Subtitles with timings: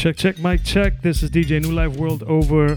[0.00, 1.02] Check, check, mic check.
[1.02, 2.76] This is DJ New Life World over.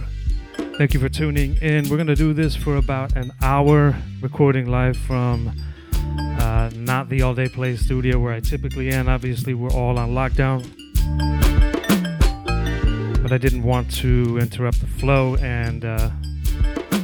[0.77, 1.87] Thank you for tuning in.
[1.87, 5.53] We're going to do this for about an hour, recording live from
[5.93, 9.07] uh, not the all day play studio where I typically am.
[9.07, 10.67] Obviously, we're all on lockdown.
[13.23, 16.09] But I didn't want to interrupt the flow, and uh,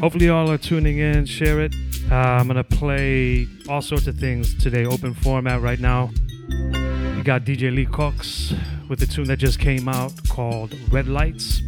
[0.02, 1.26] hopefully, y'all are tuning in.
[1.28, 1.74] Share it.
[2.12, 6.10] Uh, I'm going to play all sorts of things today, open format right now.
[6.50, 8.54] You got DJ Lycox
[8.90, 11.62] with a tune that just came out called Red Lights.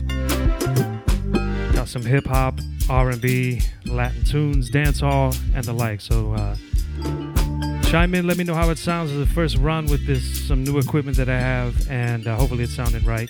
[1.74, 6.02] Got some hip hop, R&B, Latin tunes, dancehall, and the like.
[6.02, 6.56] So uh,
[7.84, 10.64] chime in, let me know how it sounds as the first run with this some
[10.64, 13.30] new equipment that I have, and uh, hopefully it's sounding right.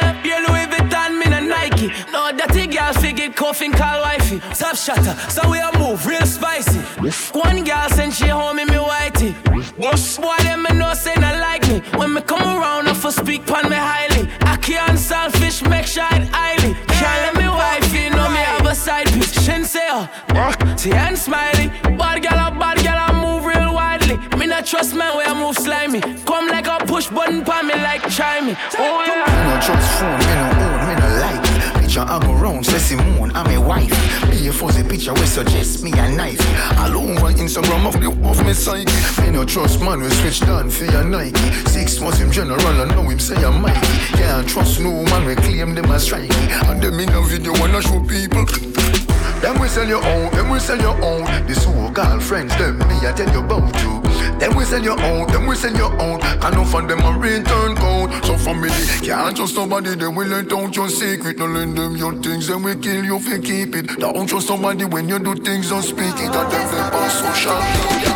[1.41, 1.91] Vuitton, me a Nike.
[2.11, 4.39] No dirty girl figure coughing call wifey.
[4.53, 6.79] Top shatter, so we a move real spicy.
[7.37, 9.33] One girl send she home in me whitey.
[9.77, 11.81] Boy, them me know say not like me.
[11.97, 14.29] When me come around, I for speak pan me highly.
[14.41, 16.73] I can't selfish, make sure it highly.
[16.87, 19.31] Can't let me wifey know me have a side piece.
[19.43, 20.07] Shin say, oh,
[20.77, 21.67] see and smiley.
[21.97, 24.17] Bad girl, a bad girl, I move real widely.
[24.37, 26.01] Me not trust man where I move slimy.
[26.25, 28.55] Come like a push button, pan me like chimey.
[28.77, 29.25] Oh yeah.
[29.25, 30.20] Me no trust phone,
[31.91, 33.91] picture I go round, say Simone, I'm a wife.
[34.31, 36.39] Be a fuzzy picture, we suggest me a knife.
[36.79, 38.87] All over Instagram of the of me psyche.
[39.21, 41.37] Me no trust man, we switch down for your Nike.
[41.67, 43.87] Six months him general, I know him say I'm Mikey.
[44.15, 46.31] Can't trust no man, we claim them as strikey.
[46.69, 48.45] And them in a video wanna show people.
[49.41, 51.25] Them we sell your own, them we sell your own.
[51.45, 54.10] The so-called friends, them me I tell you about you.
[54.41, 56.19] Then we sell your own, then we sell your own.
[56.19, 58.11] Can no fund them a return code.
[58.25, 58.71] So family
[59.03, 61.37] can't trust somebody, they will let out your secret.
[61.37, 63.99] No lend them your things, then we kill you if you keep it.
[63.99, 66.33] Don't trust somebody when you do things, don't speak it.
[66.33, 68.10] And them they pass social media.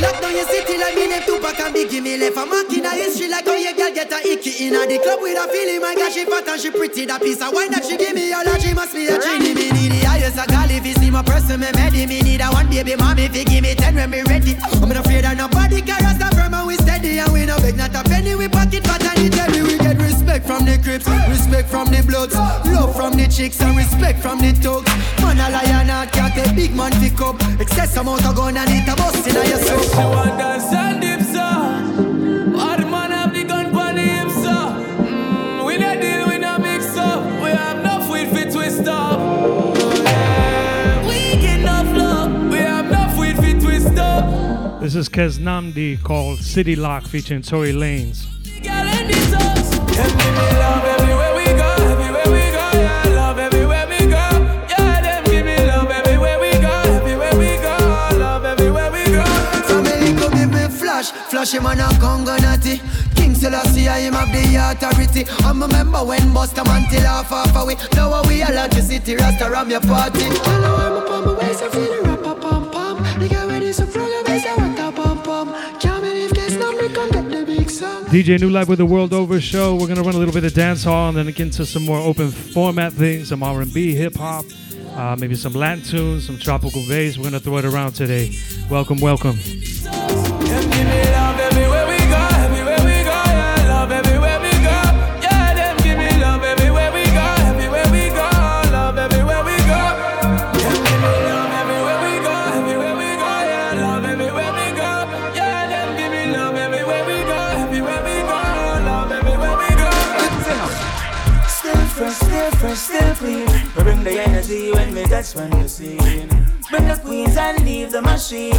[0.00, 2.72] Look up down your city like me name Tupac and Biggie Me left a mark
[2.72, 4.66] in a history like how your girl get a icky.
[4.66, 7.06] In a the club with a feeling My God she fat and she pretty.
[7.06, 9.54] That piece of wine that she give me all that she must be a genie.
[9.54, 12.40] Me need the highest a call if you see my person me ready Me need
[12.42, 14.58] a one baby mommy if you give me ten when me ready.
[14.82, 17.56] I'm not afraid of nobody cause us a firm and we steady And we no
[17.62, 18.34] beg not a penny.
[18.34, 20.03] We pocket fat and it heavy We get
[20.34, 24.38] respect from the crips, respect from the bloods Love from the chicks and respect from
[24.38, 24.90] the thugs
[25.22, 28.70] Man a lion heart can't take big man pick up Excess amount of gun and
[28.70, 29.78] it a bust in your soul.
[29.78, 31.40] She want dance and dip, so.
[32.58, 34.56] All man have the gun for the hip, so.
[35.04, 37.24] Mm, we no deal, we no mix up.
[37.40, 39.20] We have enough weed for twist up.
[41.06, 42.50] We get enough love.
[42.50, 44.80] We have enough weed for twist up.
[44.80, 48.34] This is Kez Namdi called City Lock featuring Tory Lanez.
[61.34, 62.80] Flash, him on a Congo natty.
[63.16, 65.24] King Selassie, I him have the authority.
[65.44, 67.76] I'm a member when Busta man till half half away.
[67.94, 70.22] Now we all at the city, Rasta your party.
[70.22, 72.03] Hello, I'm up on my waist, I feel
[78.14, 79.74] DJ New Life with the World Over show.
[79.74, 81.98] We're gonna run a little bit of dance hall and then get into some more
[81.98, 84.44] open format things, some R&B, hip hop,
[84.94, 87.18] uh, maybe some Latin tunes, some tropical bass.
[87.18, 88.30] We're gonna throw it around today.
[88.70, 89.36] Welcome, welcome.
[115.14, 116.28] Energy when when you sing.
[116.70, 118.52] Bring the queens and leave the machine.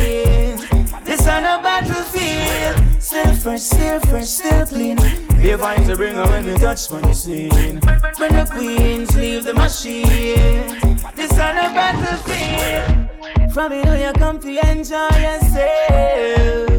[1.04, 3.02] This on a battlefield.
[3.02, 4.96] Still fresh, still fresh, still clean.
[5.42, 7.50] Be a vibe to bring when we touch when you sing.
[7.50, 10.80] Bring the queens, leave the machine.
[11.16, 13.54] This on a battlefield.
[13.54, 16.69] From you oh, you come to enjoy yourself.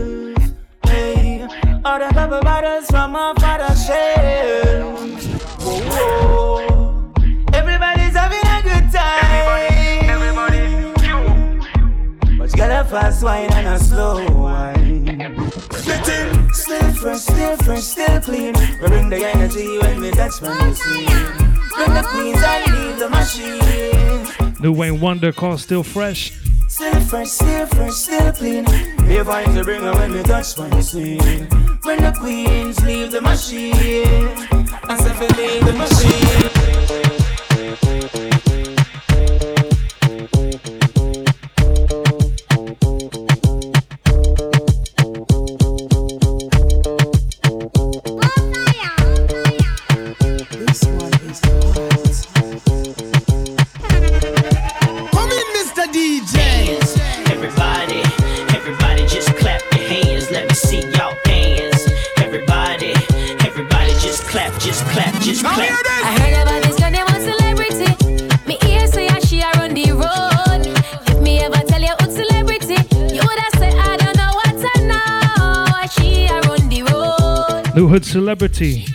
[0.84, 1.46] Hey,
[1.84, 5.25] order couple bottles from our father's shelf.
[5.61, 6.75] Whoa, whoa.
[12.56, 15.50] Got a fast wine and a slow wine.
[15.72, 18.54] Spitting, still fresh, still fresh, still clean.
[18.80, 21.04] We bring the energy when we touch we sing.
[21.74, 24.54] Bring the queens and leave the machine.
[24.58, 26.32] New Wayne Wonder called Still Fresh.
[26.66, 28.64] Still fresh, still fresh, still clean.
[28.64, 31.18] Be vibe to bring her when we touch we sing.
[31.82, 33.75] When the queens leave the machine.
[34.88, 36.55] I said, leave the machine.
[78.46, 78.86] Hood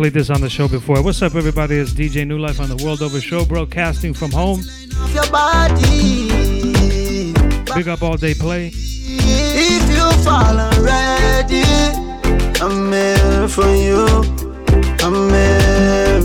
[0.00, 1.02] played this on the show before.
[1.02, 1.76] What's up, everybody?
[1.76, 4.60] It's DJ New Life on the World Over Show, broadcasting from home.
[4.98, 6.28] Off your body.
[7.74, 8.70] Big up all day play.
[8.72, 11.64] If you fall already,
[12.62, 14.06] I'm here for you.
[15.04, 16.22] I'm here.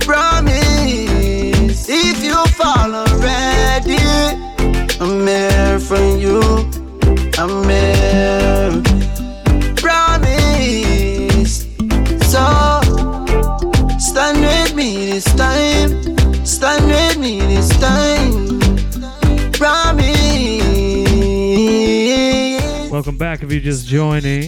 [0.00, 1.86] Promise.
[1.88, 3.98] If you fall already,
[4.98, 6.67] I'm here for you.
[23.28, 24.44] Back if you're just joining.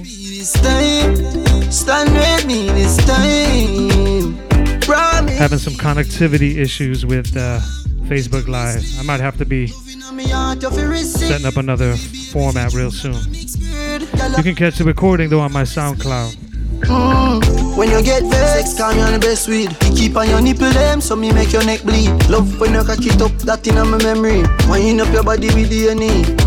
[5.36, 7.60] Having some connectivity issues with uh,
[8.08, 8.82] Facebook Live.
[8.98, 11.94] I might have to be setting up another
[12.32, 13.20] format real soon.
[13.34, 16.36] You can catch the recording though on my SoundCloud.
[16.80, 19.76] Mm, when you get vexed, call me on the best weed.
[19.84, 22.08] You keep on your nipple them, so me make your neck bleed.
[22.30, 24.42] Love when you cock it up, that in my memory.
[24.70, 26.24] Wind up your body with DNA.
[26.24, 26.39] Mm,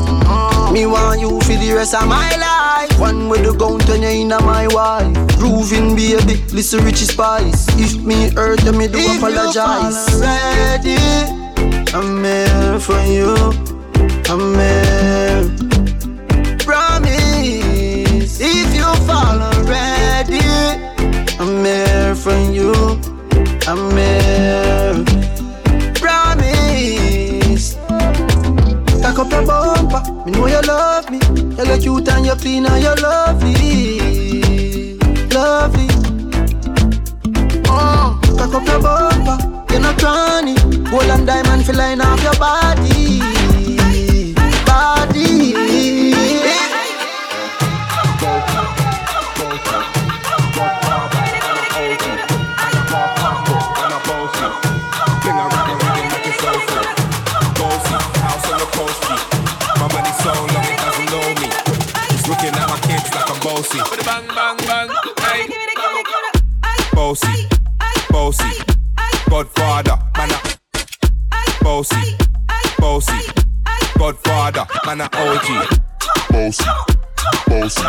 [0.73, 2.99] me want you for the rest of my life.
[2.99, 5.13] One with the gun turn you into my wife.
[5.37, 7.67] Proving baby, listen Richie Spice.
[7.77, 10.09] If me hurt, then me do If you apologize.
[10.09, 10.97] fall Ready,
[11.93, 13.35] I'm here for you.
[14.31, 15.43] I'm here.
[16.65, 20.41] Promise, if you fall already,
[21.39, 22.73] I'm here for you.
[23.67, 25.05] I'm here.
[26.01, 27.75] Promise.
[29.03, 29.72] Cock up your bumper,
[30.25, 31.19] me know you love me.
[31.35, 33.99] You look cute and you're clean and you're lovely,
[35.29, 35.87] lovely.
[37.67, 39.37] Oh, cock up your bumper,
[39.71, 40.55] you're not cranny.
[40.89, 43.19] Gold and diamond feel line off your body,
[44.65, 46.12] body.
[67.13, 67.47] Bossy,
[68.09, 68.63] bossy,
[69.29, 72.17] Godfather, man a bossy,
[72.79, 73.31] bossy,
[73.99, 75.47] Godfather, man a OG.
[76.31, 76.65] Bossy,
[77.45, 77.83] bossy,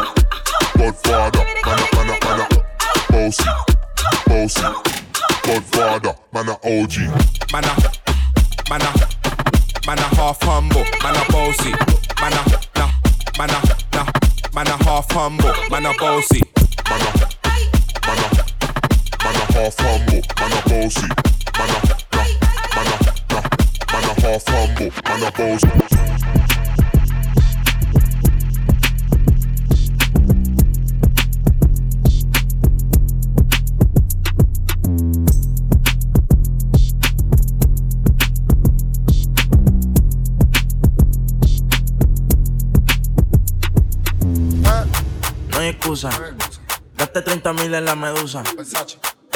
[0.76, 2.49] Godfather, man a, man a, man a,
[3.11, 3.49] bossy,
[4.26, 4.62] bossy,
[5.43, 6.95] Godfather, man a OG.
[7.50, 7.75] Man a,
[8.69, 8.93] man a,
[9.87, 11.71] man a half humble, man a bossy,
[12.21, 12.90] man a, nah,
[13.38, 14.07] man a, nah,
[14.52, 16.43] man a half humble, man a bossy.
[16.90, 17.34] Man a, man a, man a
[19.64, 21.09] half humble, man a bossy.
[21.59, 22.28] Man a, nah,
[22.75, 22.97] man a,
[23.33, 23.42] nah,
[23.92, 25.68] man a half humble, man a bossy.
[45.50, 46.11] No hay excusa.
[46.99, 48.42] Gaste 30 mil en la medusa.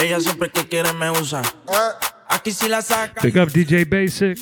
[0.01, 1.43] Ella siempre que quiere me usa.
[1.43, 2.07] Eh.
[2.29, 3.21] Aquí si la saca.
[3.21, 4.39] Big up DJ Basic,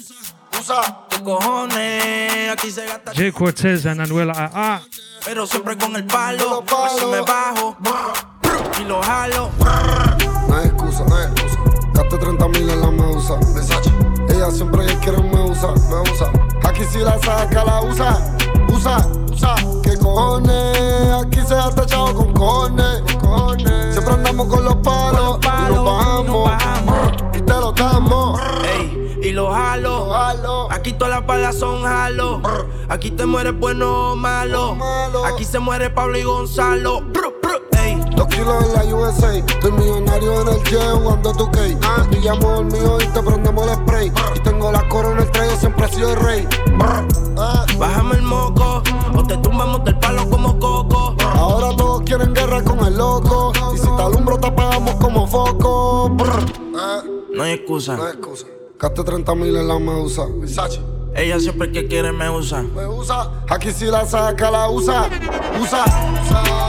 [1.09, 2.51] ¿Qué cojones?
[2.51, 3.13] Aquí se gasta.
[3.15, 4.35] Jhay Cortez, and Anuel AA.
[4.37, 4.83] Ah, ah.
[5.25, 6.63] Pero siempre con el palo.
[6.65, 7.77] Por eso me bajo.
[8.81, 9.51] Y lo jalo.
[10.49, 11.59] No hay excusa, no hay excusa.
[11.95, 13.35] Gaste 30 mil en la medusa.
[13.55, 13.91] Versace.
[14.29, 16.31] Ella siempre que quiere me usa, me usa.
[16.65, 18.37] Aquí si la saca, la usa.
[18.69, 19.55] Usa, usa.
[19.83, 21.25] ¿Qué cojones?
[21.25, 23.03] Aquí se ha tachado con cojones.
[23.93, 25.39] Siempre andamos con los palos.
[25.43, 27.13] y nos bajamos.
[27.35, 28.41] Y te lo damos.
[28.65, 30.71] Ey, y lo jalo.
[30.71, 32.41] Aquí todas las balas son jalo.
[32.89, 34.77] Aquí te mueres bueno o malo.
[35.27, 37.03] Aquí se muere Pablo y Gonzalo.
[38.17, 39.37] Dos kilos en la USA.
[39.37, 41.79] Estoy millonario en el jet jugando tu cake.
[42.11, 44.13] Pillamos el mío y te prendemos el spray.
[44.35, 46.49] Y tengo la corona en el traje, siempre he sido el rey.
[47.79, 48.83] Bájame el moco,
[49.15, 51.15] o te tumbamos del palo como coco.
[51.35, 53.53] Ahora todos quieren guerra con el loco.
[53.75, 56.17] Y si te alumbro, te apagamos como foco.
[57.35, 57.97] No hay excusa.
[57.97, 58.47] No hay excusa.
[58.79, 60.27] Gaste 30 mil en la medusa.
[60.39, 60.81] Versace.
[61.15, 62.63] Ella siempre que quiere me usa.
[62.63, 63.31] Me usa.
[63.49, 65.09] Aquí si la saca, la usa.
[65.61, 65.85] Usa.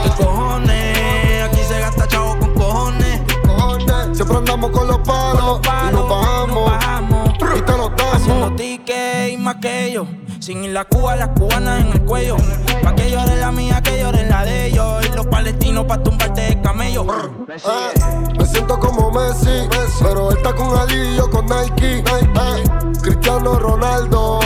[0.04, 1.27] ¿Qué cojones?
[1.48, 3.20] Aquí se gasta chavo con cojones.
[3.46, 4.16] Cojones.
[4.16, 5.60] Siempre andamos con los palos.
[5.64, 6.72] y nos bajamos.
[7.56, 8.14] Y te los damos.
[8.14, 10.06] Haciendo tickets y más que ellos.
[10.40, 12.36] Sin ir la Cuba, las cubanas en el cuello.
[12.82, 15.06] Pa' que llore la mía, que llore la de ellos.
[15.06, 17.06] Y los palestinos pa' tumbarte de camello.
[17.48, 17.92] Eh,
[18.38, 19.68] me siento como Messi,
[20.00, 21.98] pero él está con Ali y yo con Nike.
[21.98, 22.64] Eh,
[23.02, 24.38] Cristiano Ronaldo,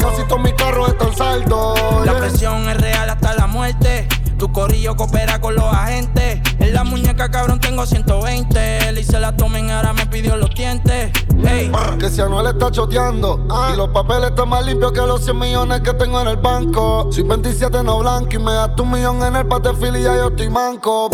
[0.00, 1.78] casi todos mis carros están saldos.
[2.04, 4.08] La presión es real hasta la muerte.
[4.38, 6.40] Tu corillo coopera con los agentes.
[6.60, 8.92] En la muñeca, cabrón, tengo 120.
[8.92, 11.10] Le hice la tomen, ahora me pidió los dientes.
[11.44, 11.72] Hey.
[11.98, 13.46] Que si Anuel está choteando.
[13.72, 17.08] Y los papeles están más limpios que los 100 millones que tengo en el banco.
[17.10, 20.28] Soy 27 no blanco y me das tu millón en el patefil y ya yo
[20.28, 21.10] estoy manco.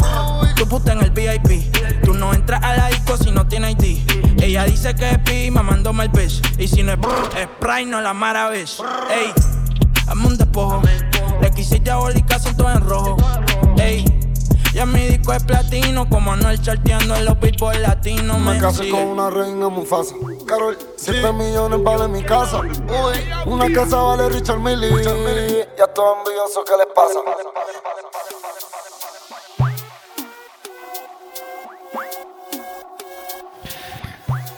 [0.57, 1.75] Tu puta en el VIP.
[2.05, 4.43] Tú no entras a la disco si no tienes ID.
[4.43, 6.43] Ella dice que es pi, mamándome el bitch.
[6.59, 6.99] Y si no es
[7.39, 8.83] es Sprite, no la maraves.
[9.11, 9.33] Ey,
[10.07, 10.83] hazme un despojo.
[11.55, 13.17] Quise diabólica, son todo en rojo.
[13.79, 14.05] Ey,
[14.73, 18.39] ya mi disco es platino, como no el charteando en los billboard latinos.
[18.41, 18.91] Me Me casé sigue.
[18.91, 20.15] con una reina Mufasa.
[20.47, 22.61] Carol, 7 millones vale mi casa.
[22.61, 24.91] Uy, una casa vale Richard Millie.
[25.79, 27.21] Ya todo envidioso, ¿qué les pasa?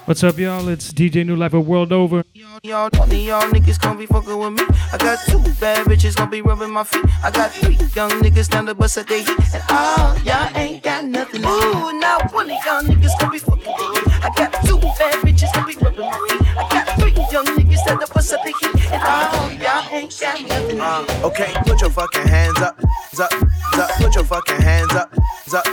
[0.07, 0.69] What's up, y'all?
[0.69, 2.23] It's DJ New Life of World Over.
[2.33, 4.63] Y'all, y'all niggas gon' be fucking with me.
[4.93, 7.05] I got two bad bitches gon' be rubbing my feet.
[7.25, 9.37] I got three young niggas down the bus at they heat.
[9.53, 11.45] And all y'all ain't got nothing.
[11.45, 14.13] Ooh, now one of y'all niggas gon' be fucking with me.
[14.23, 16.57] I got two bad bitches gon' be rubbing my feet.
[16.57, 17.06] I got three
[17.37, 18.93] young niggas down the at they heat.
[18.93, 20.81] And all y'all ain't got nothing.
[20.81, 22.81] Uh, okay, put your fucking hands up,
[23.21, 23.33] up,
[23.77, 23.91] up.
[24.01, 25.13] Put your fucking hands up,
[25.53, 25.67] up.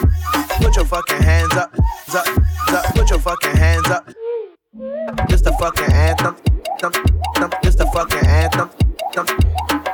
[0.59, 1.73] Put your fucking hands up,
[2.13, 2.27] up,
[2.73, 2.85] up.
[2.95, 4.05] Put your fucking hands up.
[5.29, 6.35] This the fucking anthem,
[6.81, 6.95] thump,
[7.35, 7.53] thump.
[7.61, 8.69] This the fucking anthem,
[9.13, 9.29] thump.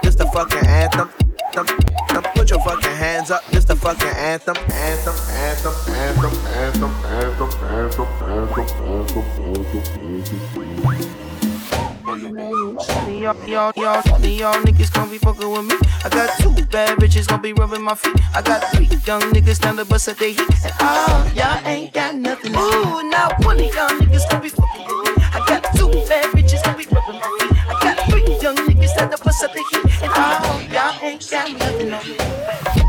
[0.01, 1.09] This the fucking anthem,
[1.53, 1.69] thump,
[2.09, 2.25] thump.
[2.33, 3.45] Put your fucking hands up.
[3.51, 8.07] This the fucking anthem, anthem, anthem, anthem, anthem, anthem, anthem, anthem,
[8.57, 10.98] anthem, anthem.
[12.19, 15.75] Y'all, y'all, y'all, y'all niggas gon' be fucking with me.
[16.03, 18.19] I got two bad bitches gon' be rubbing my feet.
[18.35, 20.49] I got three young niggas down the bus at they heat.
[20.65, 22.51] And all y'all ain't got nothing.
[22.55, 25.23] Ooh, now one of y'all niggas gon' be fucking with me.
[25.31, 27.51] I got two bad bitches gon' be rubbing my feet.
[27.69, 30.03] I got three young niggas down the bus at they heat.
[30.03, 32.88] And all y'all ain't got nothing on me.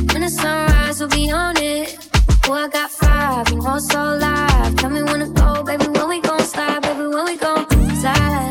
[0.21, 1.97] When the sunrise, we'll be on it.
[2.43, 4.75] Boy, I got five, you it's so live.
[4.75, 8.50] Tell me when to go, baby, when we gon' slide, baby, when we gon' slide.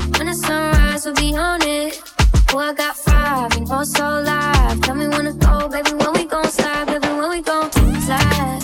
[0.21, 1.99] When the sunrise, we'll be on it.
[2.51, 4.79] Boy, I got five, and go so live.
[4.81, 8.61] Tell me when to go, baby, when we gon' slide, baby, when we gon' slide.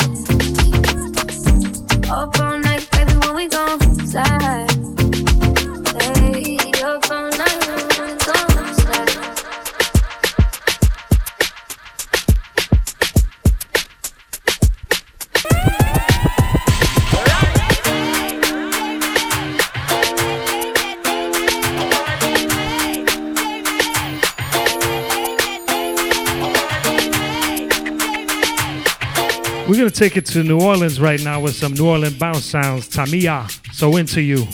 [2.11, 4.69] Up all night, baby, when we gon' slide.
[5.99, 7.96] Hey, up all night,
[29.67, 32.87] We're gonna take it to New Orleans right now with some New Orleans bounce sounds.
[32.87, 34.47] Tamia, so into you.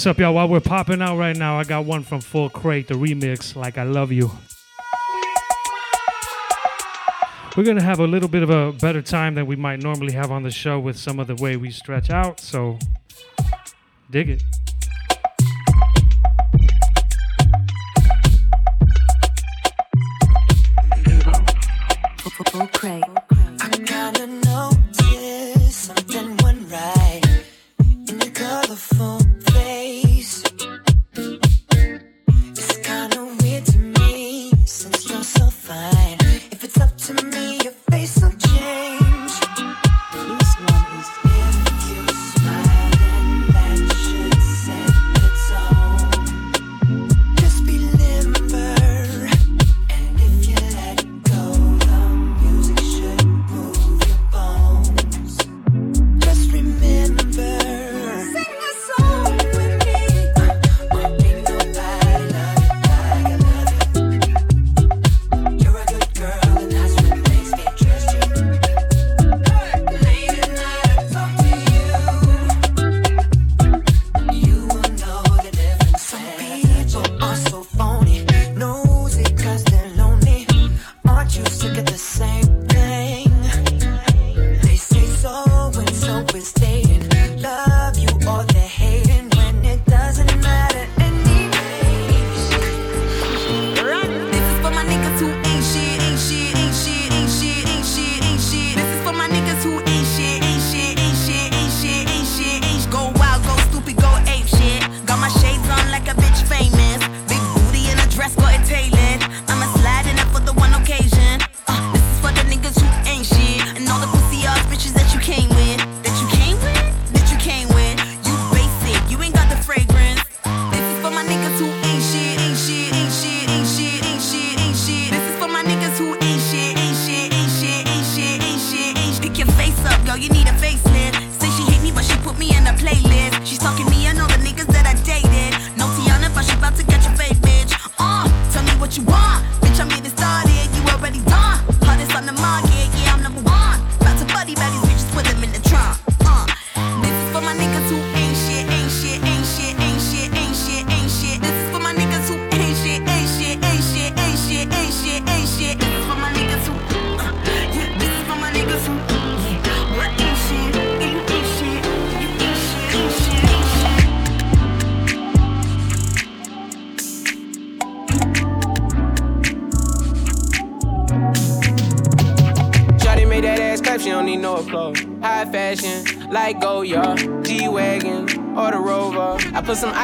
[0.00, 0.32] What's up, y'all?
[0.32, 3.76] While we're popping out right now, I got one from Full Crate, the remix, Like
[3.76, 4.30] I Love You.
[7.54, 10.14] We're going to have a little bit of a better time than we might normally
[10.14, 12.78] have on the show with some of the way we stretch out, so
[14.10, 14.42] dig it.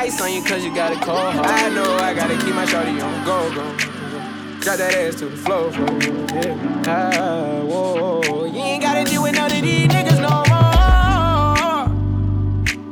[0.07, 1.47] Ice on you cause you got a cold heart.
[1.49, 3.65] I know I gotta keep my shorty on go, go.
[4.61, 5.73] Drop that ass to the floor.
[5.73, 6.57] Yeah.
[6.87, 8.45] Ah, whoa.
[8.45, 11.89] You ain't gotta deal with none of these niggas no more.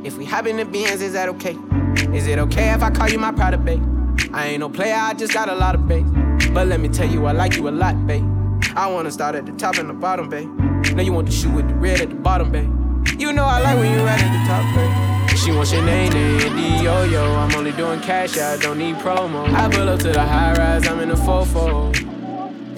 [0.05, 1.57] If we hop in the Benz, is that okay?
[2.13, 3.81] Is it okay if I call you my pride babe?
[4.33, 6.05] I ain't no player, I just got a lot of bass.
[6.53, 8.25] But let me tell you, I like you a lot, babe.
[8.75, 10.49] I wanna start at the top and the bottom, babe.
[10.95, 12.73] Now you want the shoe with the red at the bottom, babe.
[13.21, 15.14] You know I like when you right at the top, babe.
[15.45, 17.23] She wants your name, name, D-O-Yo.
[17.23, 19.47] I'm only doing cash, I don't need promo.
[19.53, 21.95] I pull up to the high rise, I'm in the fofo.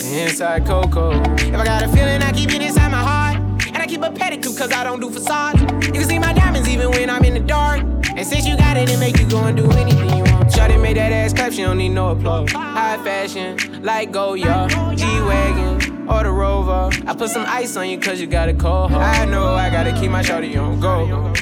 [0.03, 1.13] Inside Coco.
[1.35, 3.37] If I got a feeling, I keep it inside my heart.
[3.69, 5.61] And I keep a pedicure, cause I don't do facades.
[5.87, 7.83] You can see my diamonds even when I'm in the dark.
[8.17, 10.49] And since you got it, it make you go and do anything you want.
[10.51, 12.51] Shawty made that ass clap, she don't need no applause.
[12.51, 16.91] High fashion, like Goya, G-Wagon, or the Rover.
[17.07, 19.05] I put some ice on you cause you got a cold heart.
[19.05, 21.33] I know I gotta keep my shawty on go.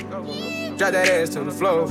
[0.77, 1.87] Drop that ass to the floor.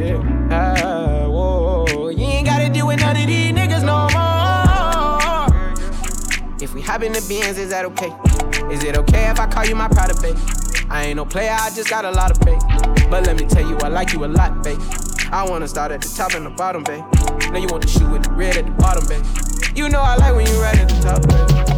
[0.00, 0.48] Yeah.
[0.50, 2.08] Ah, whoa.
[2.08, 5.50] You ain't gotta deal with none of these niggas no more.
[6.62, 8.10] If we hop in the Benz, is that okay?
[8.72, 10.38] Is it okay if I call you my pride babe?
[10.88, 12.62] I ain't no player, I just got a lot of faith.
[13.10, 14.80] But let me tell you, I like you a lot, babe.
[15.30, 17.04] I wanna start at the top and the bottom, babe.
[17.52, 19.24] Now you want the shoe with the red at the bottom, babe.
[19.76, 21.73] You know I like when you right at the top, babe.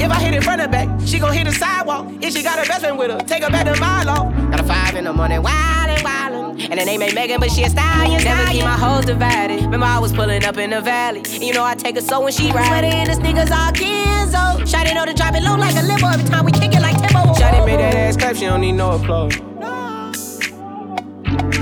[0.00, 2.06] If I hit it front and back, she gon' hit the sidewalk.
[2.22, 4.30] If she got her best friend with her, take her back to my law.
[4.50, 6.70] Got a five in the morning, wildin', wildin'.
[6.70, 8.24] And the name ain't Megan, but she a stallion.
[8.24, 9.60] Never keep my hoes divided.
[9.62, 11.20] Remember I was pulling up in the valley.
[11.20, 12.66] And you know I take her so when she ride.
[12.66, 14.62] Sweater in the sneakers all Kenzo.
[14.64, 16.96] Shotty know to drop it low like a limo every time we kick it like
[16.96, 17.34] Timbo.
[17.34, 19.38] Shotty made that ass clap, she don't need no applause.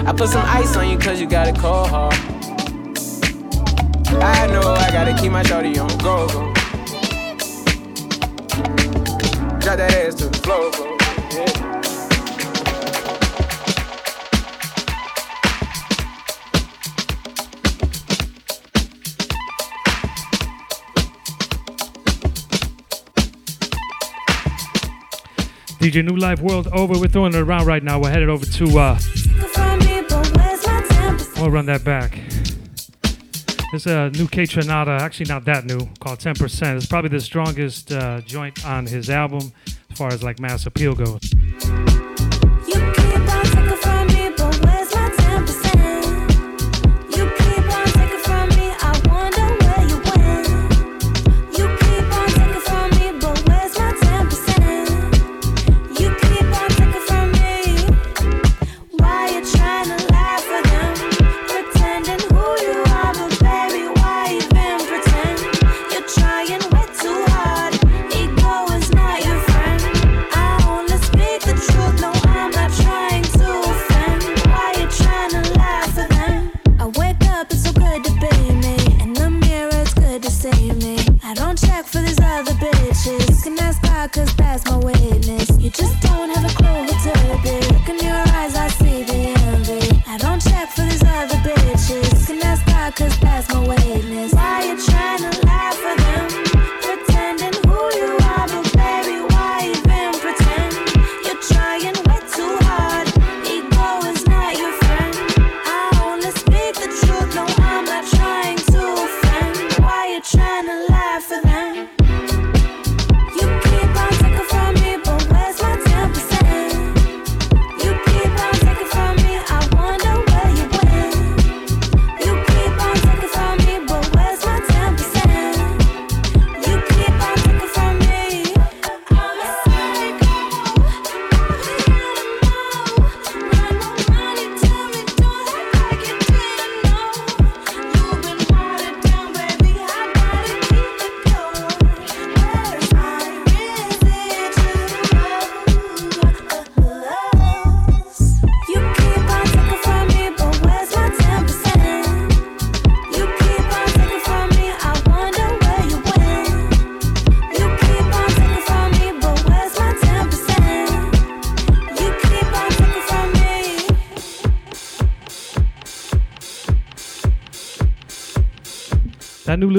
[0.07, 2.15] I put some ice on you cause you got a cold heart.
[4.23, 6.58] I know I gotta keep my shorty on go, go.
[9.61, 10.97] Drop that ass to the floor, floor.
[11.33, 11.69] Yeah.
[25.79, 26.99] DJ New Life World over.
[26.99, 28.01] We're throwing it around right now.
[28.01, 28.79] We're headed over to.
[28.79, 28.99] Uh,
[31.37, 32.28] we'll run that back.
[33.71, 36.77] This a new Kaytranada, actually not that new, called 10%.
[36.77, 39.53] It's probably the strongest uh, joint on his album
[39.91, 41.88] as far as like mass appeal goes.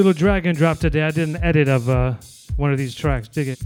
[0.10, 1.04] Little dragon dropped today.
[1.04, 2.16] I did an edit of uh,
[2.58, 3.28] one of these tracks.
[3.28, 3.62] Dig it.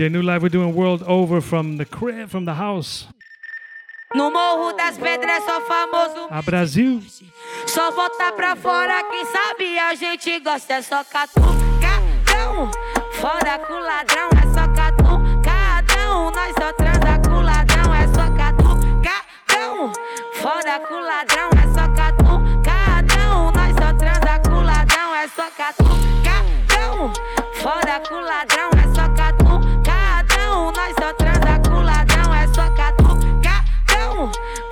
[0.00, 0.42] DJ New Life.
[0.42, 3.06] We're doing World Over from the crib, from the house.
[4.14, 6.26] No Morro das Pedras só famoso.
[6.30, 7.02] A Brasil.
[7.66, 12.70] Só volta pra fora quem sabe a gente gosta é só catucadão.
[13.12, 16.30] Fora com ladrão é só catucadão.
[16.30, 19.92] Nós só transa com ladrão é só catucadão.
[20.40, 23.52] Fora com ladrão é só catucadão.
[23.52, 27.12] Nós só transa com ladrão é só catucadão.
[27.60, 28.89] Fora com ladrão é só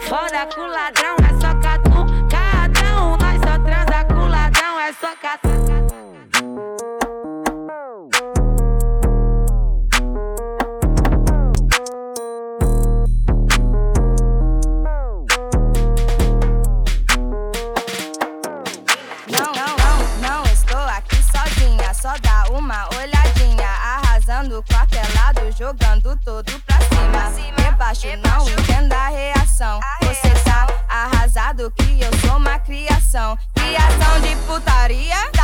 [0.08, 3.16] Fora com ladrão é só catucadão.
[3.18, 5.67] Nós só transa com ladrão é só catucadão.
[34.49, 35.38] Putaria.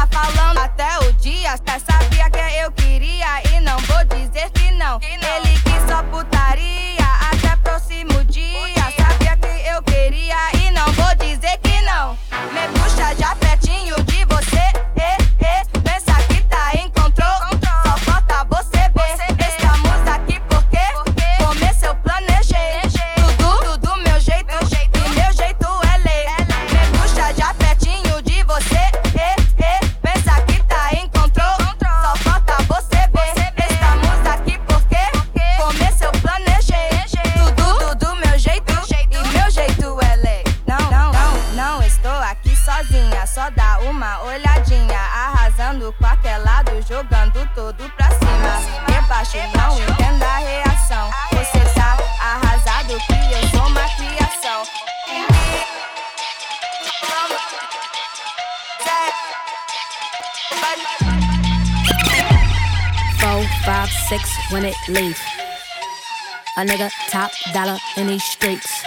[67.97, 68.85] In these streets.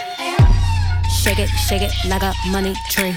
[1.10, 3.16] Shake it, shake it like a money tree.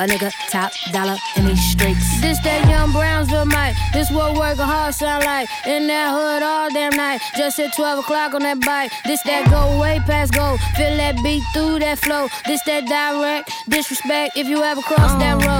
[0.00, 2.20] A nigga top dollar in these streets.
[2.20, 3.74] This that young Brownsville mic.
[3.92, 5.48] This what working hard sound like.
[5.66, 7.20] In that hood all damn night.
[7.36, 8.92] Just hit 12 o'clock on that bike.
[9.04, 10.56] This that go way past go.
[10.76, 12.28] Feel that beat through that flow.
[12.46, 15.48] This that direct disrespect if you ever cross that uh.
[15.48, 15.57] road.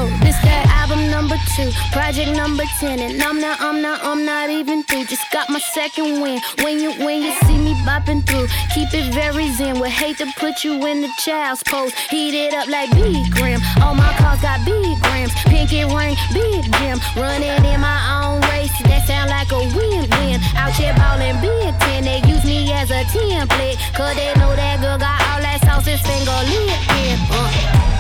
[1.29, 3.01] Number two, project number 10.
[3.01, 5.05] And I'm not, I'm not, I'm not even through.
[5.05, 6.41] Just got my second win.
[6.65, 9.79] When you, when you see me bopping through, keep it very zen.
[9.79, 11.93] Would hate to put you in the child's pose.
[12.09, 13.61] Heat it up like big gram.
[13.83, 15.35] All my cars got big grams.
[15.45, 16.97] Pinky ring, big gem.
[17.15, 18.73] Running in my own race.
[18.89, 20.41] That sound like a win-win.
[20.57, 22.05] Out here ballin' big ten.
[22.05, 23.77] They use me as a template.
[23.93, 25.85] Cause they know that girl got all that sauce.
[25.85, 26.73] His finger lit
[27.05, 27.21] in.
[27.29, 27.98] Uh.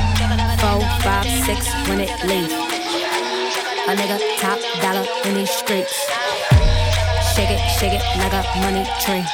[0.69, 2.53] Four, five, six when it leave.
[3.89, 5.97] A nigga top dollar in these streets.
[7.35, 9.25] Shake it, shake it like a money tree.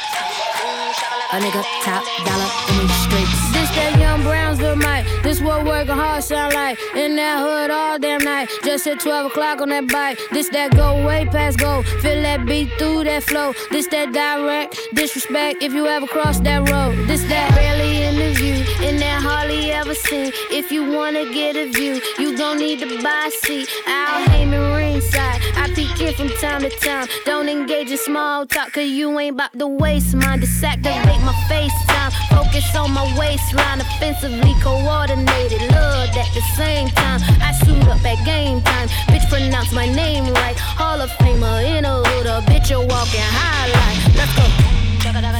[1.35, 3.53] A nigga top dollar in these streets.
[3.53, 5.05] This that young Brownsville mic.
[5.24, 6.78] This what working hard sound like.
[6.95, 8.49] In that hood all damn night.
[8.62, 10.16] Just hit 12 o'clock on that bike.
[10.30, 11.82] This that go way past go.
[12.03, 13.53] Feel that beat through that flow.
[13.72, 16.95] This that direct disrespect if you ever cross that road.
[17.09, 18.55] This that barely interview.
[18.87, 20.30] In that hardly ever seen.
[20.53, 23.68] If you wanna get a view, you don't need to buy a seat.
[23.89, 25.41] I'll Heyman ringside.
[25.65, 27.09] I peek in from time to time.
[27.25, 30.43] Don't engage in small talk, cause you ain't about to waste mine.
[30.43, 32.12] Disactivate my FaceTime.
[32.29, 33.81] Focus on my waistline.
[33.81, 35.62] Offensively coordinated.
[35.73, 37.21] Love at the same time.
[37.41, 38.89] I suit up at game time.
[39.09, 40.55] Bitch, pronounce my name right.
[40.59, 42.27] Hall of Famer in a hood.
[42.27, 43.99] A bitch, a walking highlight.
[44.21, 44.45] Let's go.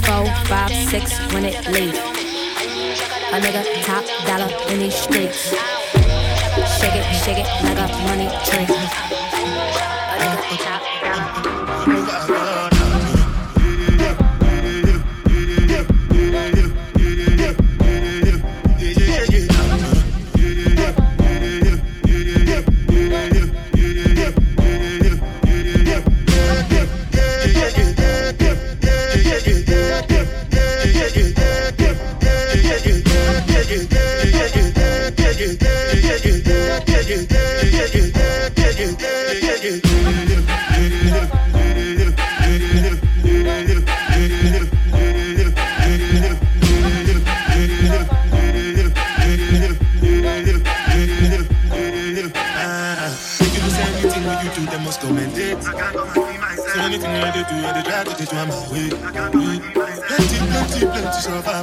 [0.09, 1.93] Four, five, six when it leave.
[3.29, 5.51] A nigga top dollar in these streets.
[6.81, 9.24] Shake it, shake it like a money tree.
[10.55, 10.81] A
[37.07, 37.34] nigga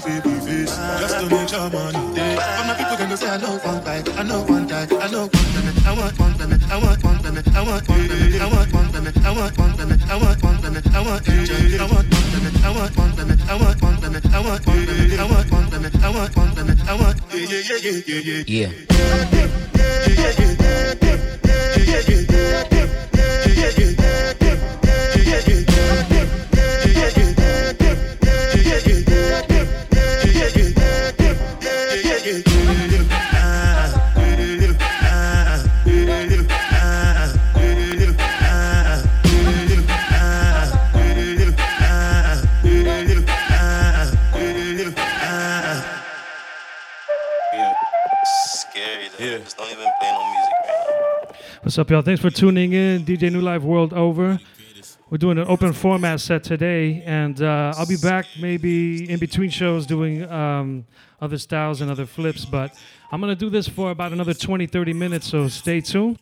[0.03, 0.75] baby face.
[0.99, 2.35] Just to make your money day.
[2.35, 5.29] But my people gonna say I know one bite, I know one die, I know
[5.29, 8.47] one limit, I want one limit, I want one limit, I want one limit, I
[8.51, 11.85] want one limit, I want one limit, I want one limit, I want AJ, I
[11.85, 15.19] want one limit, I want one limit, I want one limit, I want one limit,
[15.19, 18.69] I want one limit, I want one limit, I want yeah yeah yeah yeah yeah
[18.69, 18.91] yeah.
[26.31, 26.50] Scary
[51.71, 52.01] What's up, y'all?
[52.01, 53.05] Thanks for tuning in.
[53.05, 54.37] DJ New Life World Over.
[55.09, 59.49] We're doing an open format set today, and uh, I'll be back maybe in between
[59.49, 60.85] shows doing um,
[61.21, 62.43] other styles and other flips.
[62.43, 62.77] But
[63.09, 66.19] I'm going to do this for about another 20, 30 minutes, so stay tuned.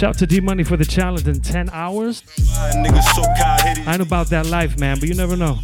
[0.00, 2.22] Shout to D Money for the challenge in 10 hours.
[3.84, 5.58] I ain't about that life, man, but you never know.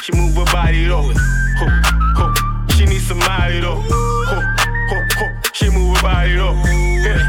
[0.00, 1.02] She move her body though.
[1.04, 1.66] Ho,
[3.68, 4.44] ho.
[5.20, 6.56] Ho, she move her body though.
[7.04, 7.28] Yeah,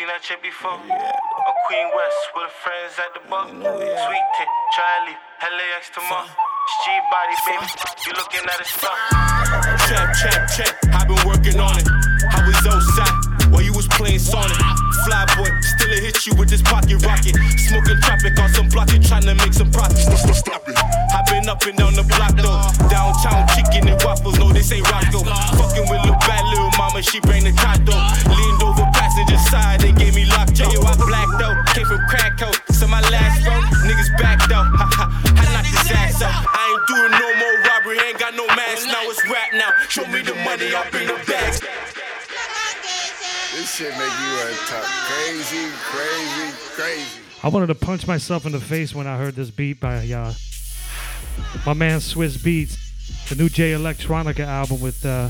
[0.00, 0.80] seen that chick before?
[0.88, 0.96] Yeah.
[0.96, 3.44] On Queen West with her friends at the bar.
[3.52, 6.24] Sweet tip, Charlie, LAX tomorrow.
[6.24, 7.68] G body, baby.
[8.08, 8.96] You looking at a star.
[9.84, 11.84] Trap, trap, trap, i been working on it.
[12.32, 14.56] I was outside while you was playing Sonic.
[15.04, 17.36] Fly boy, still a hit you with this pocket rocket.
[17.68, 20.08] Smoking traffic on some block, you trying to make some profits.
[20.32, 20.80] Stop it.
[20.80, 22.56] i been up and down the block though.
[22.88, 25.28] Downtown chicken and waffles, no, this ain't Rocco.
[25.60, 27.99] Fucking with little bad little mama, she bring the tato.
[32.10, 32.58] Crack house.
[32.76, 34.66] So my last row, niggas backed out.
[34.74, 36.42] Ha ha, I knocked his ass out.
[36.42, 38.98] I ain't doing no more robbery, ain't got no mask now.
[39.06, 39.70] It's rap now.
[39.86, 41.62] Show me the money up in the bags.
[43.54, 47.20] This shit make you want to talk crazy, crazy, crazy.
[47.44, 50.34] I wanted to punch myself in the face when I heard this beat by uh,
[51.64, 52.76] my man Swizz Beatz,
[53.28, 55.28] the new Jay Electronica album with uh,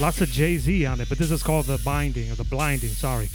[0.00, 1.08] lots of Jay Z on it.
[1.08, 3.28] But this is called The Binding, or The Blinding, sorry.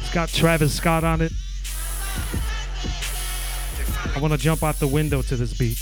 [0.00, 1.32] It's got Travis Scott on it.
[4.14, 5.78] I want to jump out the window to this beat.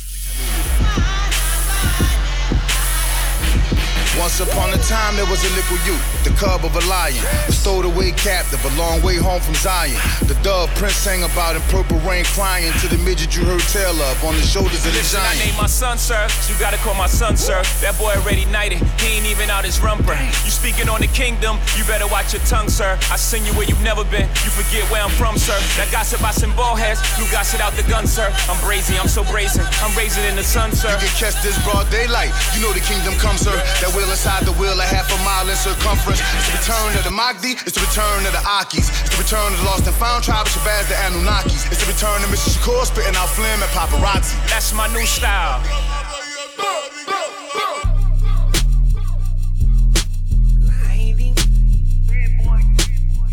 [4.18, 7.52] Once upon a time, there was a little youth, the cub of a lion, a
[7.52, 9.94] stowed away captive, a long way home from Zion.
[10.24, 13.92] The dove prince sang about in purple rain, crying to the midget you heard tell
[13.92, 15.44] of on the shoulders of the Listen, I giant.
[15.44, 16.26] named my son, sir.
[16.48, 17.60] You gotta call my son, sir.
[17.84, 18.80] That boy already knighted.
[18.98, 20.16] He ain't even out his rumper.
[20.44, 22.96] You speaking on the kingdom, you better watch your tongue, sir.
[23.12, 24.26] I send you where you've never been.
[24.42, 25.56] You forget where I'm from, sir.
[25.76, 27.04] That gossip I send ball heads.
[27.20, 28.32] You gossip out the gun, sir.
[28.48, 29.64] I'm brazy, I'm so brazen.
[29.84, 30.88] I'm raising in the sun, sir.
[30.88, 32.32] You can catch this broad daylight.
[32.56, 33.54] You know the kingdom comes, sir.
[33.84, 36.20] That wheel inside the wheel, a half a mile in circumference.
[36.20, 38.86] It's the return of the Mahdi, it's the return of the Akis.
[39.02, 41.66] It's the return of the lost and found tribe of Shabazz, the Anunnakis.
[41.72, 42.54] It's the return of Mr.
[42.54, 44.34] Shakur spitting out phlegm and paparazzi.
[44.48, 45.62] That's my new style.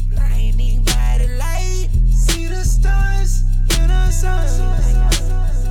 [0.10, 3.44] Blinding by the light, see the stars
[3.78, 5.03] in the sun.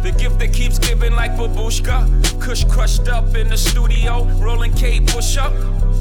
[0.03, 2.41] The gift that keeps giving like babushka.
[2.41, 5.53] Kush crushed up in the studio, rolling K push up.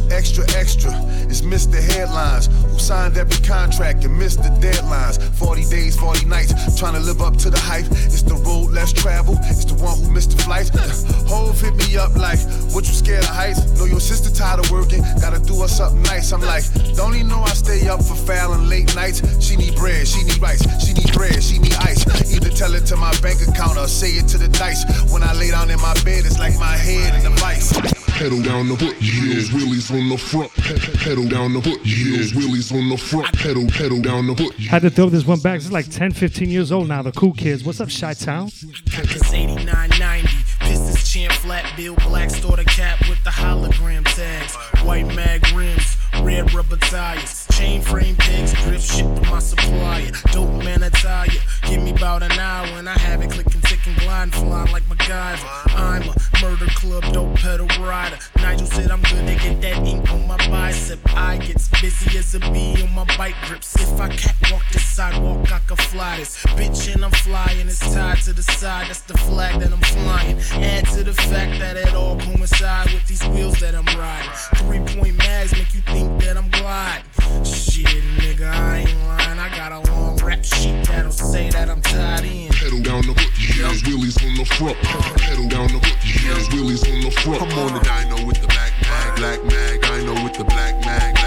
[0.10, 0.92] Extra, extra,
[1.30, 1.80] it's Mr.
[1.82, 5.22] Headlines who signed every contract and missed the deadlines.
[5.36, 7.86] 40 days, 40 nights, trying to live up to the hype.
[7.92, 10.72] It's the road less traveled, it's the one who missed the flights.
[11.30, 12.40] Hov hit me up like,
[12.74, 13.64] what you scared of heights?
[13.80, 16.34] Know your sister tired of working, gotta do her something nice.
[16.34, 19.22] I'm like, don't even know I stay up for fouling late nights.
[19.40, 22.04] She need bread, she need rice, she need bread, she need ice.
[22.92, 24.84] Either tell it to my bank account or say it to the dice.
[25.12, 27.72] When I lay down in my bed, it's like my head in the vice.
[28.18, 30.52] Pedal down the foot heels, wheelies on the front.
[30.54, 33.34] Pe- pe- Pedal down the foot heels, wheelies on the front.
[33.38, 34.54] Pedal, pedal down the foot.
[34.56, 35.58] Had to throw this one back.
[35.58, 37.02] This is like 10, 15 years old now.
[37.02, 37.64] The cool kids.
[37.64, 38.48] What's up, Chi Town?
[38.48, 40.28] It's 8990.
[40.60, 44.56] Pistons chin flat bill, black Store the cap with the hologram tags.
[44.84, 47.41] White mag rims, red rubber tires.
[47.52, 50.12] Chain frame pegs, drip shit to my supplier.
[50.32, 51.28] Dope man attire.
[51.68, 55.46] Give me about an hour and I have it clicking, ticking, gliding, flying like MacGyver.
[55.76, 58.18] I'm a murder club, dope pedal rider.
[58.38, 61.00] Nigel said I'm good to get that ink on my bicep.
[61.16, 63.76] I get busy as a bee on my bike grips.
[63.76, 66.44] If I catwalk this sidewalk, I can fly this.
[66.58, 68.88] Bitch, and I'm flying, it's tied to the side.
[68.88, 70.40] That's the flag that I'm flying.
[70.64, 74.32] Add to the fact that it all coincide with these wheels that I'm riding.
[74.56, 77.11] Three point mags make you think that I'm gliding.
[77.46, 77.88] Shit,
[78.20, 79.40] nigga, I ain't lying.
[79.40, 82.50] I got a long rap sheet that'll say that I'm tied in.
[82.50, 84.78] Pedal down the hook, yeah, wheelies on the front.
[85.18, 87.42] Pedal down the hook, yeah, wheelies on the front.
[87.42, 89.86] I'm on the dyno with the black mag, black mag.
[89.86, 91.21] I know with the black mag,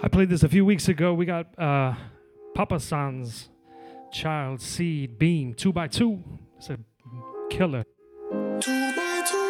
[0.00, 1.12] I played this a few weeks ago.
[1.12, 1.94] We got uh,
[2.54, 3.48] Papa San's
[4.12, 6.22] Child Seed Beam 2x2.
[6.56, 6.78] It's a
[7.50, 7.84] killer.
[8.60, 9.44] Two by two,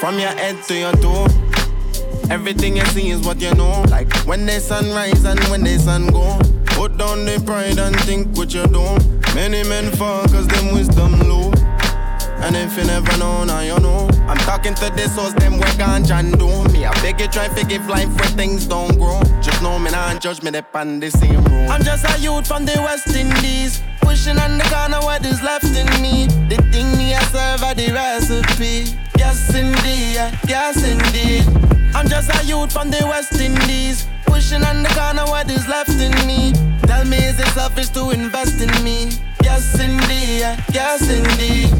[0.00, 1.26] From your head to your toe.
[2.30, 3.82] Everything you see is what you know.
[3.88, 6.38] Like when the sun rise and when the sun go.
[6.66, 8.98] Put down the pride and think what you do.
[9.34, 11.50] Many men fall cause them wisdom low.
[12.42, 14.10] And if you never know, now you know.
[14.28, 16.48] I'm talking to this house, them we ganja and do.
[16.72, 19.22] Me, I beg you try to give life where things don't grow.
[19.40, 21.70] Just know me, not judge me, on the same road.
[21.70, 23.80] I'm just a youth from the West Indies.
[24.02, 26.26] Pushing on the corner what is left in me.
[26.48, 28.98] The thing me I serve are the recipe.
[29.18, 31.44] Yes indeed, yes indeed.
[31.96, 34.06] I'm just a youth from the West Indies.
[34.26, 36.52] Pushing on the corner what is left in me.
[36.82, 39.10] Tell me is it selfish to invest in me?
[39.42, 41.72] Yes indeed, yes indeed.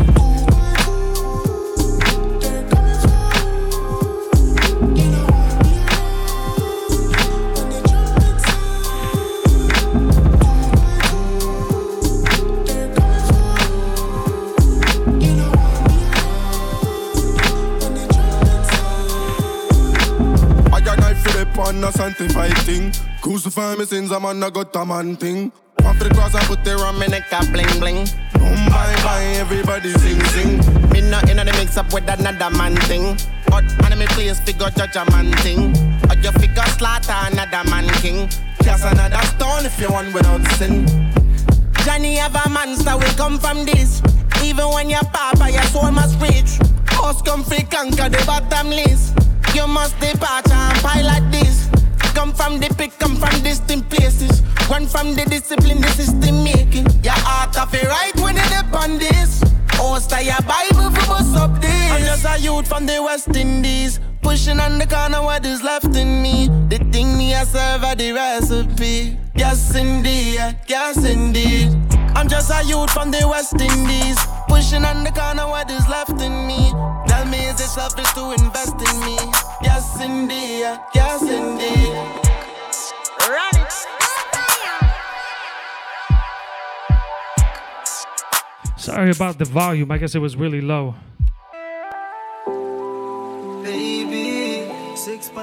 [21.72, 22.92] The on a sanctified thing.
[23.20, 25.52] Crucify me sins, I'm on a got a man thing.
[25.78, 28.06] For the cross, I put on me neck, a bling bling.
[28.34, 30.58] Boom, bye, bye, everybody sing, sing.
[30.90, 33.16] Me not in the mix up with another man thing.
[33.48, 35.76] But enemy place figure judge a man thing.
[36.10, 38.28] Or you figure slaughter another man king.
[38.62, 40.86] Cast another stone if you want without sin.
[41.84, 44.02] Johnny have a monster, we come from this.
[44.42, 46.60] Even when your papa, your soul must reach.
[47.02, 49.12] Us come free, conquer the bottomless.
[49.58, 51.68] You must depart and pilot this.
[52.14, 54.40] Come from the pick, come from distant places.
[54.70, 56.86] Run from the discipline, the system making.
[57.02, 59.42] Your heart of it right when it dip on this.
[59.72, 61.90] Host of your Bible for bust up this.
[61.90, 63.98] I'm just a youth from the West Indies.
[64.22, 66.48] Pushing on the corner what is left in me.
[66.68, 69.18] The thing me I serve are the recipe.
[69.34, 71.76] Yes indeed, yes indeed.
[72.14, 74.18] I'm just a youth from the West Indies.
[74.48, 76.70] Pushing on the corner what is left in me.
[77.06, 79.16] Tell me is it selfish to invest in me?
[79.62, 81.94] Yes indeed, yes indeed.
[83.28, 83.72] Run it.
[88.76, 89.90] Sorry about the volume.
[89.90, 90.94] I guess it was really low.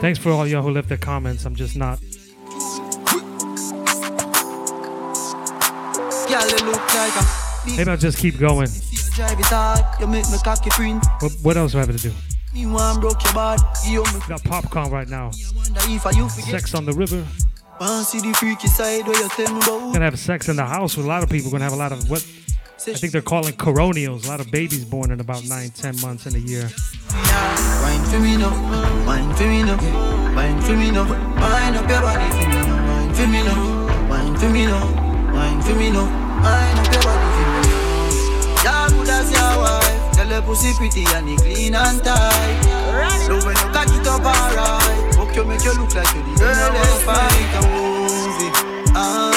[0.01, 1.45] Thanks for all y'all who left their comments.
[1.45, 1.99] I'm just not.
[6.28, 8.67] Girl, you look like a Maybe I'll just keep going.
[9.15, 9.99] drive it hard.
[9.99, 11.03] You make me cocky print.
[11.19, 12.13] What, what else do I have to do?
[12.53, 13.61] Me want broke your body.
[13.86, 15.32] You me Got popcorn right now.
[15.55, 16.49] wonder if I you forget.
[16.49, 17.26] Sex on the river.
[17.80, 19.93] Want see the freaky side where you tell me about.
[19.93, 21.51] Gonna have sex in the house with a lot of people.
[21.51, 22.26] Gonna have a lot of what
[22.78, 24.26] I think they're calling coronials.
[24.26, 26.69] A lot of babies born in about nine, ten months in a year.
[27.82, 28.51] Wine for me now,
[29.07, 29.78] wine for me now,
[30.36, 31.07] wine for me now,
[31.39, 35.34] wine up your body for me now, wine for me now, wine for me now,
[35.34, 36.05] wine for me now,
[36.43, 38.63] wine up your body for me now.
[38.63, 42.59] Yeah, good as your wife, tell her pussy pretty and it clean and tight.
[43.30, 46.39] Love when you cock it up alright, fuck you make you look like you the
[46.39, 49.34] girl that's fight a ah.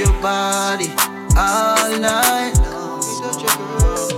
[0.00, 0.88] Your body
[1.36, 2.56] all night.
[2.56, 4.08] Me girl.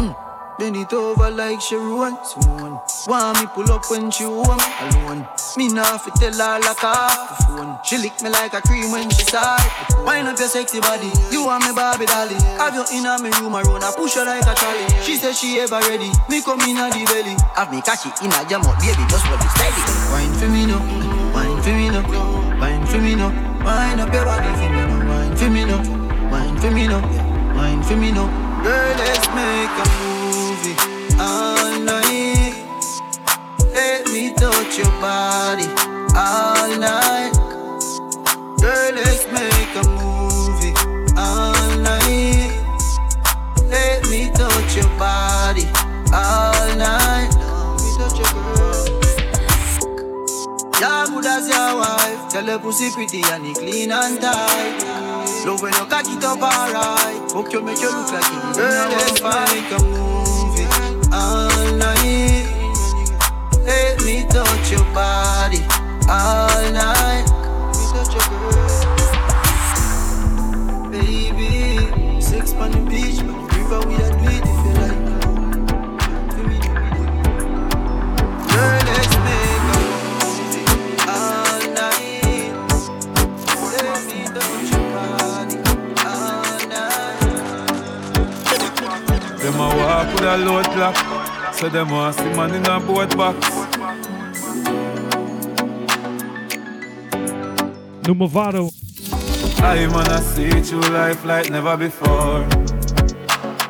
[0.00, 0.16] Mm.
[0.58, 2.16] Bend it over like Sharon.
[2.24, 5.28] Soon Want me pull up when she home alone.
[5.56, 7.78] Me nah fi tell her like off the phone.
[7.84, 9.60] She lick me like a cream when she start
[10.04, 11.12] Wind up your sexy body.
[11.30, 12.36] You want me Barbie dolly.
[12.56, 14.88] Have you in me room around I push her like a trolley.
[15.04, 16.10] She say she ever ready.
[16.28, 17.36] Me come in the belly.
[17.56, 19.04] Have me catch it in a jam up Baby.
[19.08, 19.82] Just hold it steady.
[20.12, 20.80] Wine for me now.
[21.36, 22.60] Wine for me now.
[22.60, 26.30] Wine for me now Wind up your body for me now, wind for me now,
[26.32, 27.54] wind for me now, yeah.
[27.54, 28.26] wind for me now.
[28.64, 30.76] Girl, let's make a movie
[31.20, 32.54] all night.
[33.74, 35.68] Let me touch your body
[36.16, 37.32] all night.
[38.58, 40.72] Girl, let's make a movie
[41.14, 42.50] all night.
[43.68, 45.27] Let me touch your body.
[52.68, 54.84] Pussy pretty and it clean and tight.
[55.46, 57.30] Love when you cock it up alright.
[57.30, 60.66] Fuck you make you look like you Girl, let's make a movie
[61.12, 62.46] all night.
[63.64, 65.60] Let me touch your body
[66.08, 67.26] all night.
[67.72, 68.58] We touch your body
[70.90, 73.20] Baby, sex on the beach,
[89.40, 93.16] Them a walk with a load clock, so them want see man in a boat
[93.16, 93.38] box.
[98.06, 98.70] New Movado.
[99.60, 102.46] I wanna see through life like never before.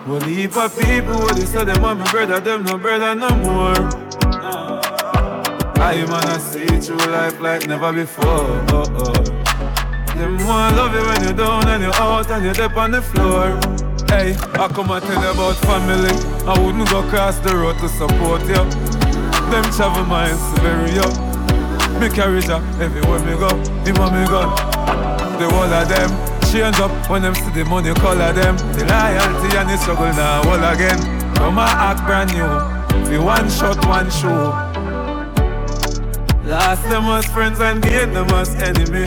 [0.06, 4.08] Well, heap of people, they say them want me brother, them no brother no more.
[5.80, 8.24] I wanna see through life like never before.
[8.70, 9.24] Oh, oh.
[10.14, 13.02] Them want love you when you're down and you're out and you're up on the
[13.02, 13.77] floor.
[14.08, 16.08] Hey, I come and tell you about family.
[16.48, 18.64] I wouldn't go across the road to support you.
[19.52, 21.08] Them travel to bury you.
[22.00, 23.52] Me carry ya everywhere me go.
[23.84, 24.48] Me go.
[25.36, 26.10] The whole of them
[26.50, 28.56] change up when them see the money color them.
[28.72, 30.98] The loyalty and the struggle now all again.
[31.36, 33.10] Come and act brand new.
[33.10, 34.56] The one shot, one show.
[36.48, 39.04] Last them was friends and gain them as enemy.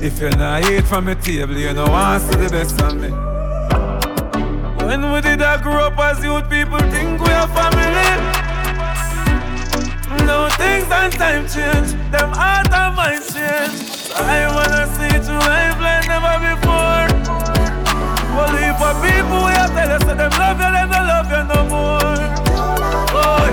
[0.00, 3.10] If you're not eat from the table, you know to see the best of me.
[4.86, 8.14] When we did I grow up as youth, people think we are family.
[10.24, 14.14] Now things and time change, them heart and mind change.
[14.14, 17.10] I wanna see it life like never before.
[18.38, 21.26] Well, if for people we have tell us that them love you, them don't love
[21.26, 22.22] you no more.
[23.18, 23.50] Oh,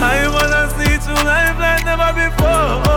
[0.00, 2.91] I wanna see it life like never before.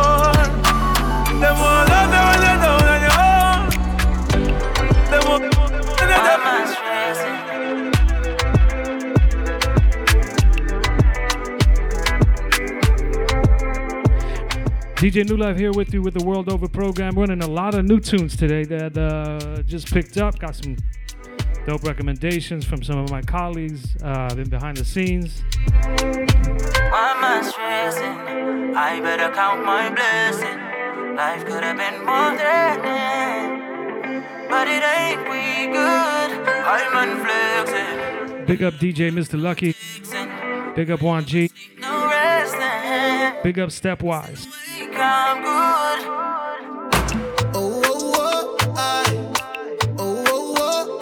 [15.05, 17.13] DJ New Life here with you with the World Over program.
[17.13, 20.39] Running a lot of new tunes today that uh, just picked up.
[20.39, 20.77] Got some
[21.67, 25.43] dope recommendations from some of my colleagues uh, been behind the scenes.
[25.69, 28.75] Why am I stressing?
[28.75, 30.57] I better count my blessing.
[31.15, 36.31] Life could have been more threatening, but it ain't we good.
[36.65, 39.39] I'm unflexing, Big up DJ Mr.
[39.39, 39.75] Lucky.
[40.75, 41.51] Big up Juan G.
[41.77, 41.95] no.
[43.43, 44.45] Big up Stepwise.
[44.45, 46.07] Think I'm good.
[47.53, 49.03] Oh, oh, oh, I.
[49.97, 50.99] Oh, oh, oh.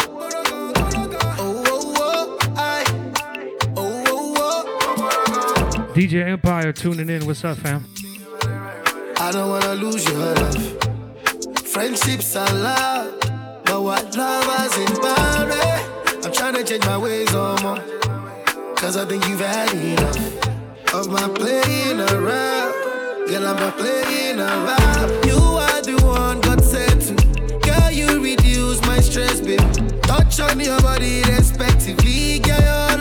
[1.39, 2.83] Oh, oh, oh, I.
[3.77, 4.65] Oh, oh,
[4.97, 5.91] oh.
[5.93, 7.25] DJ Empire tuning in.
[7.25, 7.85] What's up, fam?
[9.17, 11.59] I don't wanna lose your love.
[11.65, 13.19] Friendships are love,
[13.65, 16.25] but what lovers in Paris?
[16.25, 17.79] I'm trying to change my ways on more.
[18.75, 20.52] Cause I think you've had enough
[20.93, 22.73] of my playing around.
[23.27, 25.25] Girl, I'm not playing around.
[25.25, 27.15] You are the one God said to.
[27.59, 29.59] Girl, you reduce my stress, babe.
[30.03, 32.39] Touch on your body respectively.
[32.39, 32.92] Girl,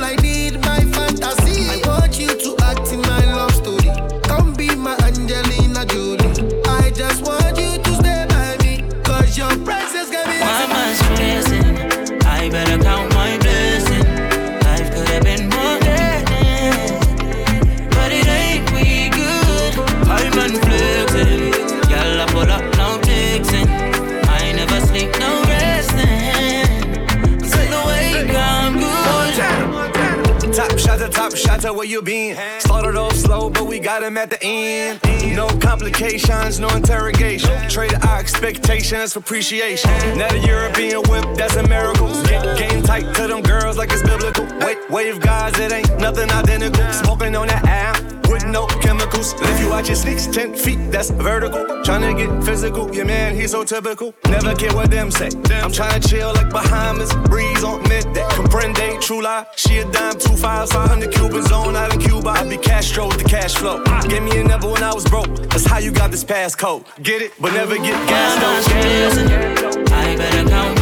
[31.93, 32.37] you been?
[32.59, 34.99] Started off slow, but we got him at the end.
[35.37, 37.69] No complications, no interrogation.
[37.69, 39.91] Trade our expectations for appreciation.
[40.17, 42.09] Now the European whip, that's a miracle.
[42.25, 44.47] Get game tight to them girls like it's biblical.
[44.61, 46.93] Wait, wave guys, it ain't nothing identical.
[46.93, 48.22] Smoking on that app
[48.53, 49.35] no chemicals.
[49.41, 51.65] If you watch your sneaks 10 feet, that's vertical.
[51.83, 54.15] Tryna get physical, your man, he's so typical.
[54.27, 55.27] Never care what them say.
[55.63, 58.27] I'm tryna chill like Bahamas, breeze on midday.
[58.37, 59.47] Comprende, true lie.
[59.57, 62.29] She a dime, two fives, 500 Cuban on out in Cuba.
[62.29, 63.83] I be Castro with the cash flow.
[64.09, 65.35] Gave me a number when I was broke.
[65.51, 66.85] That's how you got this passcode.
[67.03, 69.93] Get it, but never get gas Why am I stressing?
[69.93, 70.82] I better count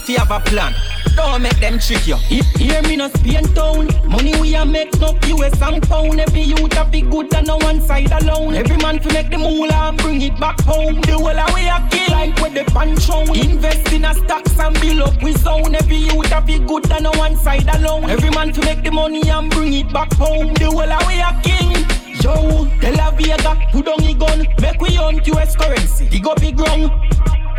[0.00, 0.74] youth you have a plan.
[1.16, 2.16] Don't make them trick you.
[2.16, 3.88] He- Hear me no Spain town.
[4.06, 6.20] Money we a make no US and pound.
[6.20, 8.54] Every youth a be good and no one side alone.
[8.54, 11.00] Every man fi make the moolah and bring it back home.
[11.02, 13.24] The whole of we a kill like with the pancho.
[13.32, 15.74] Invest in a stocks and build up we zone.
[15.74, 18.08] Every youth a be good and no one side alone.
[18.10, 20.54] Every man fi make the money and bring it back home.
[20.54, 21.86] The whole of we a king.
[22.22, 26.06] Yo, De La Vega, put down the gun, make we hunt US currency.
[26.08, 26.90] Dig up the ground.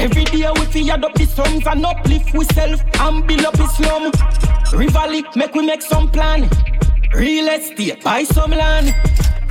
[0.01, 3.53] Every day we fi add up the sums and uplift we self and build up
[3.53, 4.11] the slum.
[4.73, 6.49] Rivali, make we make some plan.
[7.13, 8.95] Real estate, buy some land.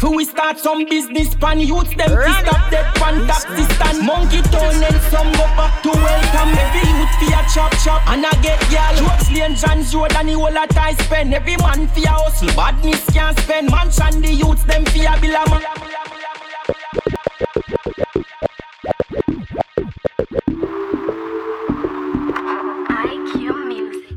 [0.01, 4.42] Who we start some business pan youths them to stop dead pan taxi stand Monkey
[4.51, 8.32] town and some go back to welcome Every youth fi a chop chop and I
[8.42, 12.05] get y'all Jokes lane John's road and the whole a tie spend Every man fi
[12.05, 15.62] a hustle badness can't spend Mansion the youths them fi a bill a man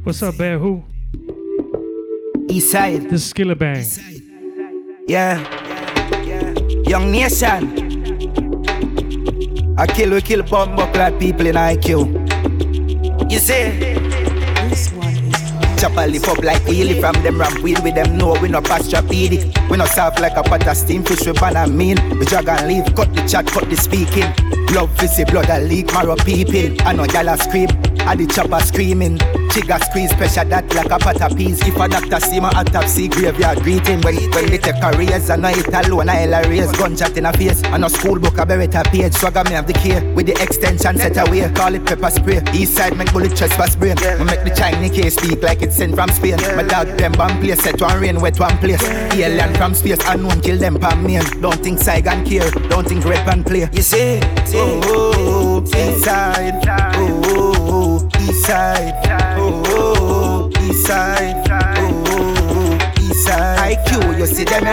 [0.03, 0.59] What's up, Bear?
[0.59, 0.83] Who?
[2.51, 3.09] Eastside.
[3.09, 3.87] This is Skillibeng.
[5.07, 5.39] Yeah.
[6.85, 7.71] Young nation.
[9.77, 12.11] I kill, we kill bomb clad people in IQ.
[13.31, 13.79] You see?
[15.79, 19.69] Chopper lift up like wheelie from them ramp wheel with them know we no pastrapedic.
[19.69, 22.19] We no soft like a pot of steam fish with banana mean.
[22.19, 24.62] We drag and leave, cut the chat, cut the speaking.
[24.73, 26.81] Blood fizzy, blood a leak, marrow peeping.
[26.81, 27.69] I know y'all a scream,
[27.99, 29.19] I the chopper screaming.
[29.51, 31.61] Trigger squeeze, pressure that like a pot of peas.
[31.61, 34.01] If a doctor see my autopsy, graveyard greeting.
[34.01, 36.71] When, when they take a raise, I know it alone, I hell a raise.
[36.71, 39.13] Gunshot in a face, I know school book, a beretta page.
[39.13, 41.47] Swagger me have the key, with the extension set away.
[41.53, 42.41] Call it pepper spray.
[42.51, 43.95] East side make bullet trespass brain.
[43.99, 46.37] I make the Chinese case speak like it's sent from Spain.
[46.57, 48.83] My dog them bomb place, set one rain, wet one place.
[49.13, 51.03] Alien from space, unknown kill them pan.
[51.41, 53.69] Don't think Saigon care, don't think red pan play.
[53.71, 54.19] You see,
[54.55, 56.61] oh, oh, east side,
[56.95, 58.93] oh, east side,
[59.37, 63.77] oh, east side, oh, east side.
[63.77, 64.65] IQ, you see them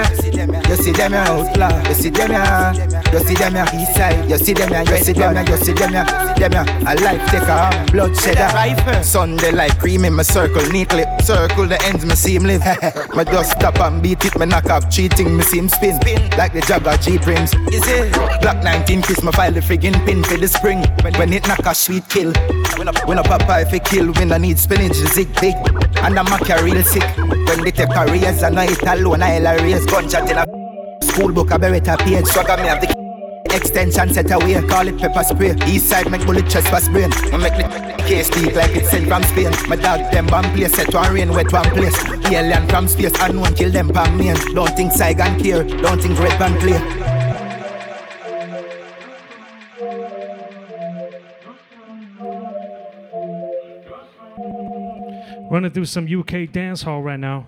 [0.81, 4.39] see them here outlaw, you see them here, you see them here east side, you
[4.39, 6.66] see them here, you see them here, you see them here, them here.
[6.87, 9.03] A life taker, bloodshed rifle.
[9.03, 12.61] Sunday like cream in my circle neatly, circle the ends me see him live.
[13.14, 15.99] my just stop and beat it, me knock off cheating, me see him spin,
[16.37, 17.55] like the Jagger G rims.
[17.72, 20.81] Is it Black 19 kiss my file the friggin' pin for the spring.
[21.03, 22.33] When, when it knock a sweet kill,
[22.76, 25.55] when a, when a papa if it kill, when I need spinach, zig big,
[25.99, 27.05] and I'm a real sick.
[27.16, 30.49] When they take raise, I know it alone, I hell a raise gunshot in a
[31.21, 32.89] school book, beretta page, swagger me have the
[33.55, 35.55] Extension set away, call it pepper spray.
[35.66, 36.47] East side make bullet
[36.89, 37.11] brain.
[37.33, 37.53] I make
[38.07, 39.53] case speak like it's sent from Spain.
[39.68, 41.97] My dog them bomb place, set one rain, wet one place.
[42.27, 43.89] Alien from space, unknown kill them.
[43.89, 45.37] Don't think Saigon
[45.83, 46.79] don't think red play.
[55.51, 57.47] Running through some UK dance hall right now.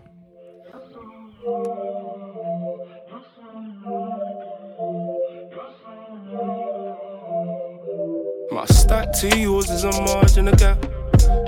[8.62, 10.80] My stack to yours is a margin of gap.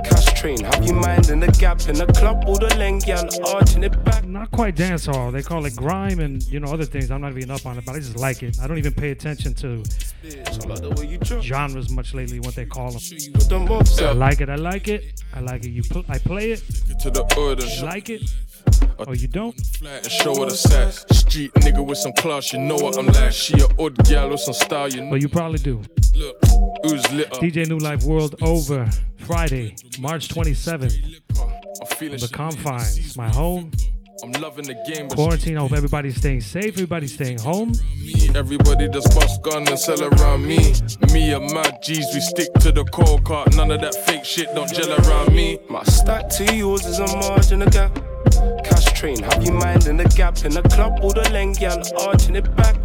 [0.03, 3.23] Cash train, have you mind in the gap in the club, all the length, yeah,
[3.55, 4.25] arching it back.
[4.25, 5.31] Not quite dance hall.
[5.31, 7.13] They call it grime and you know other things.
[7.13, 8.59] I'm not even up on it, but I just like it.
[8.61, 9.85] I don't even pay attention to
[11.41, 12.41] genres much lately.
[12.41, 13.01] What they call them.
[13.01, 14.49] I like it.
[14.49, 15.23] I like it.
[15.33, 15.71] I like it.
[15.71, 16.65] You pl- I play it.
[16.99, 17.65] To the order.
[17.65, 18.23] You like it.
[18.99, 19.55] Oh, or you don't.
[19.79, 21.05] Flat and show her the sass.
[21.11, 23.33] Street nigga with some class, you know what I'm like.
[23.33, 25.11] She a odd gal with some style, you oh, know.
[25.11, 25.83] Well, you probably do.
[26.15, 26.37] Look,
[26.85, 27.41] who's lit up?
[27.41, 31.21] DJ New Life World over Friday, March 27th.
[31.41, 33.71] I'm The confines, my home.
[34.23, 35.59] I'm loving the game, Quarantine.
[35.59, 36.75] I hope everybody's staying safe.
[36.75, 37.73] Everybody's staying home.
[37.99, 40.73] me, everybody just bust gun and sell around me.
[41.13, 43.55] Me and my G's, we stick to the cold cart.
[43.55, 45.59] None of that fake shit don't gel around me.
[45.69, 47.99] My stack to yours is a margin of gap.
[48.65, 51.77] Cash train, have you mind in the gap in the club, all the length, yeah,
[52.01, 52.77] arching it back.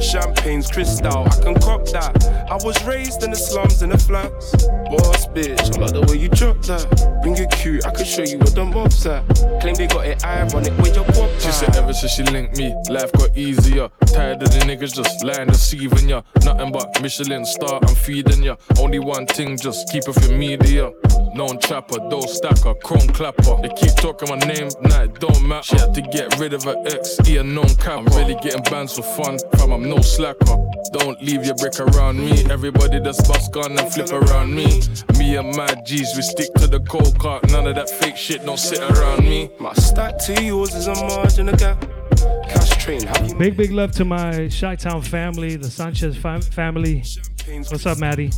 [0.00, 2.14] Champagne's crystal, I can cop that.
[2.50, 4.52] I was raised in the slums in the flats.
[4.90, 6.86] Boss bitch, I like the way you drop that.
[7.22, 9.24] Bring it cute, I can show you what the mob's at.
[9.60, 12.74] Claim they got it ironic when you pop She said ever since she linked me,
[12.90, 13.88] life got easier.
[14.06, 16.22] Tired of the niggas just lying, deceiving ya.
[16.44, 18.56] Nothing but Michelin star, I'm feeding ya.
[18.78, 20.90] Only one thing, just keep it for media.
[21.38, 23.62] Known trapper, don't stacker, chrome clapper.
[23.62, 25.62] They keep talking my name, nah, it don't matter.
[25.62, 28.00] She had to get rid of her ex, he a known cap.
[28.00, 30.56] I'm really getting bands for fun, fam, I'm no slacker.
[30.92, 32.44] Don't leave your brick around me.
[32.50, 34.82] Everybody just bust gun and flip around me.
[35.16, 37.48] Me and my G's, we stick to the cold cart.
[37.52, 39.48] None of that fake shit don't sit around me.
[39.60, 41.80] My stack to yours is a margin of gap.
[42.48, 43.02] Cash train.
[43.38, 47.04] Big, big love to my Chi Town family, the Sanchez fam- family.
[47.48, 48.30] What's up, Maddie?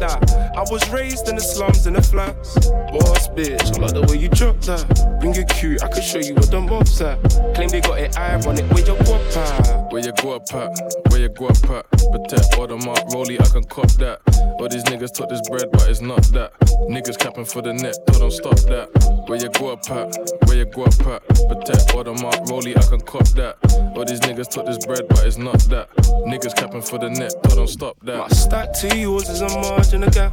[0.00, 2.54] I was raised in the slums in the flats.
[2.90, 5.20] Boss bitch, I like the way you drop that.
[5.20, 7.20] Bring it cute, I can show you what the mob's at.
[7.54, 9.92] Claim they got it ironic, where your guap at?
[9.92, 10.72] Where you go up at?
[11.10, 11.84] Where you go up at?
[11.90, 14.20] Protect all the mark, rolly, I can cop that.
[14.58, 16.58] All these niggas took this bread, but it's not that.
[16.88, 18.88] Niggas capping for the net, but don't stop that.
[19.28, 20.16] Where you go up at?
[20.48, 21.20] Where you go up at?
[21.28, 23.58] Protect all the mark, rolly, I can cop that.
[23.94, 25.92] All these niggas took this bread, but it's not that.
[26.24, 28.32] Niggas capping for the net, but don't stop that.
[28.46, 30.32] Stack to yours is a margin of gap.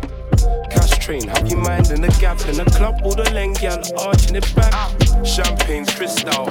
[0.70, 3.82] Cash train, have you mind in the gap in the club, all the leng gal
[4.05, 4.72] arching it back.
[5.26, 6.45] Champagne's crystal.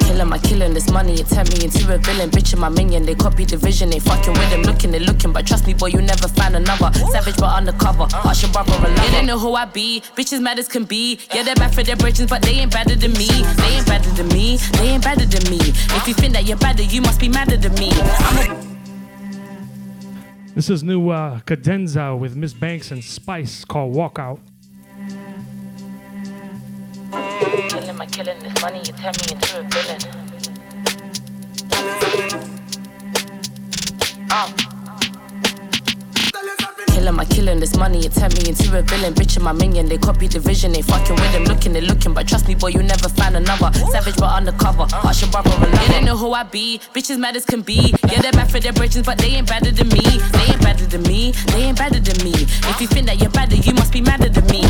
[0.00, 2.30] Killing my killing, this money, it turned me into a villain.
[2.30, 4.62] Bitch, my minion, they copy the vision, they fucking with him.
[4.62, 6.90] Looking, they looking, but trust me, boy, you never find another.
[7.12, 9.02] Savage, but undercover, harsh your brother, a lover.
[9.04, 11.18] Yeah, they know who I be, bitches mad as can be.
[11.34, 13.28] Yeah, they're bad for their bridges, but they ain't better than me.
[13.28, 15.58] They ain't better than me, they ain't better than me.
[15.60, 18.69] If you think that you're better, you must be madder than me.
[20.54, 24.40] This is new uh, Cadenza with Ms Banks and Spice called Walkout.
[27.70, 30.00] Killing my killing, money, it turned me into a villain.
[34.30, 34.69] Uh.
[37.00, 39.14] Killing my killing, this money, it turned me into a villain.
[39.14, 41.44] Bitch and my minion, they copy the vision, they fucking with him.
[41.44, 43.72] Looking, they looking, but trust me, boy, you never find another.
[43.90, 45.76] Savage, but undercover, harsh your brother, a lover.
[45.76, 47.94] Yeah, they know who I be, bitches mad as can be.
[48.12, 50.02] Yeah, they're bad for their bridges, but they ain't better than me.
[50.02, 52.34] They ain't better than me, they ain't better than me.
[52.34, 54.60] If you think that you're better, you must be madder than me.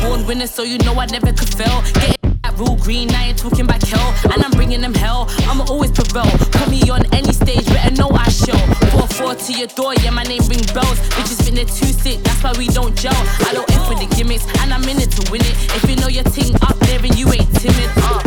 [0.00, 1.82] Born winner, so you know I never could fail.
[1.94, 2.23] Get
[2.56, 4.14] rule green, now you're talking back hell.
[4.32, 6.30] And I'm bringing them hell, I'ma always prevail.
[6.52, 8.58] Put me on any stage, better know I show.
[8.96, 10.98] 4-4 to your door, yeah, my name ring bells.
[11.14, 13.14] Bitches think they're too sick, that's why we don't gel.
[13.46, 15.56] I don't F with the gimmicks, and I'm in it to win it.
[15.76, 18.22] If you know your ting up there and you ain't timid, uh.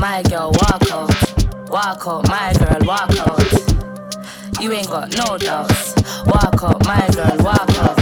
[0.00, 1.10] My girl, walk out,
[1.68, 4.60] walk out, my girl, walk out.
[4.60, 5.94] You ain't got no doubts.
[6.26, 7.97] Walk out, my girl, walk out.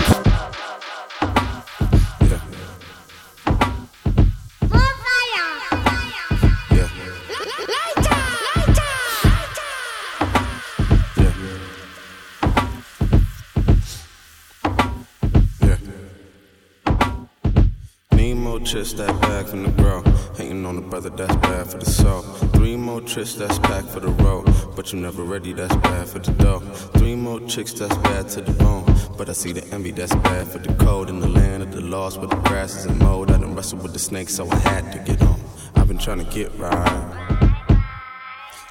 [18.66, 20.02] Trips, that bag from the bro.
[20.36, 22.22] Hating on the brother, that's bad for the soul.
[22.52, 24.44] Three more trips, that's back for the road.
[24.74, 26.58] But you never ready, that's bad for the dough.
[26.98, 28.84] Three more chicks, that's bad to the bone.
[29.16, 31.10] But I see the envy, that's bad for the cold.
[31.10, 33.30] In the land of the lost, where the grass is in mold.
[33.30, 35.40] I done wrestled with the snake, so I had to get on.
[35.76, 37.46] I've been trying to get right.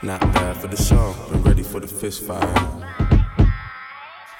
[0.03, 2.53] Not bad for the soul, been ready for the fist fight.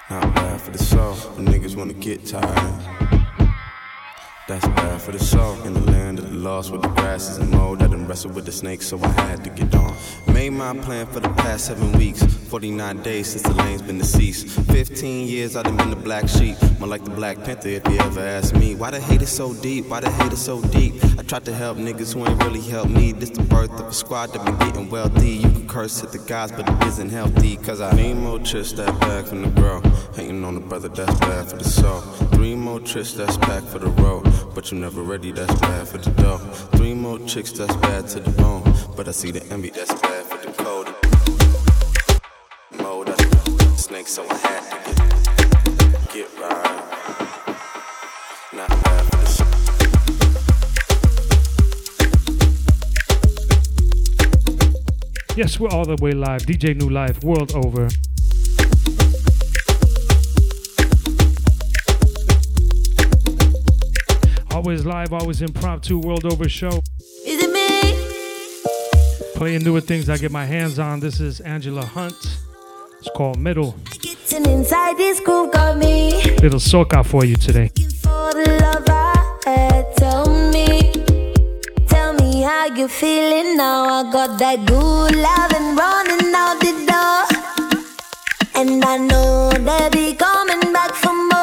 [0.09, 3.14] Not bad for the soul, the niggas wanna get tired.
[4.47, 5.59] That's bad for the soul.
[5.63, 7.81] In the land of the lost, where the grass is mold.
[7.81, 9.95] I done wrestled with the snake, so I had to get on.
[10.31, 12.23] Made my plan for the past seven weeks.
[12.23, 14.47] 49 days since the lane's been deceased.
[14.69, 16.57] 15 years I done been the black sheep.
[16.79, 18.75] More like the Black Panther, if you ever ask me.
[18.75, 19.87] Why the hate is so deep?
[19.87, 20.93] Why the hate is so deep?
[21.17, 23.13] I tried to help niggas who ain't really helped me.
[23.13, 25.29] This the birth of a squad that been getting wealthy.
[25.29, 27.57] You can curse at the guys, but it isn't healthy.
[27.57, 29.81] Cause I need more trips, that back from the bro.
[30.13, 32.03] Hating on the brother, that's bad for the soul.
[32.35, 34.23] Three more trips, that's back for the road.
[34.53, 36.37] But you never ready, that's bad for the dough.
[36.75, 38.61] Three more chicks, that's bad to the bone.
[38.97, 40.93] But I see the envy, that's bad for the cold.
[42.81, 43.15] Mode, I
[43.77, 44.93] snake, so I had to
[46.13, 46.83] get, get right.
[48.53, 49.25] Not bad for the.
[55.37, 56.41] Yes, we're all the way live.
[56.41, 57.87] DJ New Life, world over.
[64.65, 66.81] Always live, always impromptu, world over show.
[67.23, 67.93] Is it me?
[69.35, 70.99] Playing newer things I get my hands on.
[70.99, 72.15] This is Angela Hunt.
[72.97, 73.75] It's called Middle.
[74.01, 76.13] Getting inside this groove got me.
[76.41, 77.67] Little soca for you today.
[78.01, 80.91] For the love I had, tell me.
[81.85, 83.85] Tell me how you feeling now.
[83.85, 87.25] I got that good love and running out the door.
[88.55, 91.34] And I know they'll be coming back for more.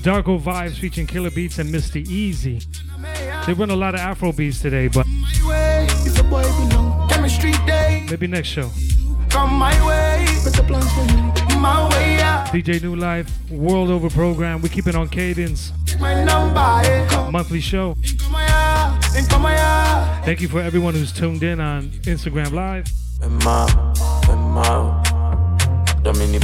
[0.00, 2.02] Darko Vibes featuring KillBeatz and Mr.
[2.06, 2.64] Eazi.
[3.46, 5.06] They run a lot of Afro beats today, but
[5.46, 5.86] way.
[6.06, 8.06] If the boy belong, chemistry day.
[8.08, 8.70] maybe next show.
[9.28, 11.58] Come my way, better plans for you.
[11.58, 12.46] My way, yeah.
[12.50, 14.62] DJ New Life, World Over program.
[14.62, 15.72] We keep it on cadence.
[16.00, 17.06] My number.
[17.08, 17.94] Come, Monthly show.
[18.18, 20.22] come yeah, and come yeah.
[20.22, 22.86] Thank you for everyone who's tuned in on Instagram Live.
[26.02, 26.38] Domini.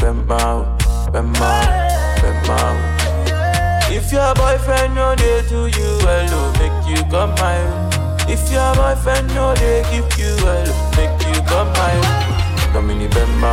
[4.07, 8.33] If your boyfriend know they do you well, oh, make you come my way.
[8.33, 12.73] If your boyfriend know they give you well, oh, make you come my way.
[12.73, 13.51] Domini Bema,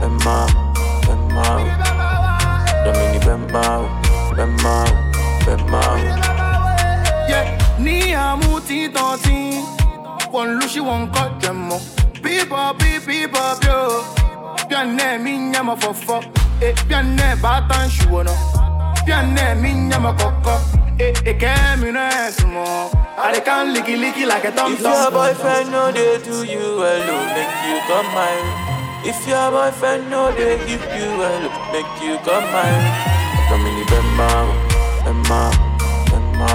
[0.00, 0.46] Bema,
[1.06, 1.46] Bema.
[2.84, 3.86] Domini Bema,
[4.34, 4.84] Bema,
[5.46, 5.82] Bema.
[7.28, 7.46] Yeah,
[7.78, 9.62] ni amuti tonti.
[10.32, 11.80] One lushi one cut them up.
[12.14, 14.04] People, people, people, yo.
[14.68, 16.20] Pianne mi nyama fofo.
[16.60, 18.34] Eh, pianne batan shuono.
[19.08, 20.60] Pianne mi nyama koko.
[21.00, 22.92] Eh, kemi no esmo.
[23.16, 27.08] I can licky licky like a tom If your boyfriend know they do you well,
[27.08, 28.38] oh, make you come way.
[29.08, 32.74] If your boyfriend know they give you well, oh, make you come way.
[33.48, 34.28] Domini Bema,
[35.04, 35.40] Bema,
[36.12, 36.52] Bema.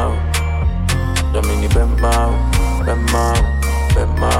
[1.34, 2.14] Domini Bema,
[2.86, 3.34] Bema,
[3.96, 4.32] Bema.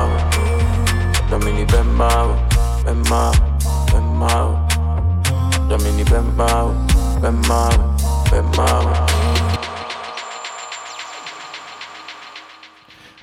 [1.32, 2.10] Domini Bema,
[2.86, 3.34] Bema,
[3.92, 4.32] Bema.
[5.68, 6.50] Domini Bema,
[7.20, 7.93] Bema,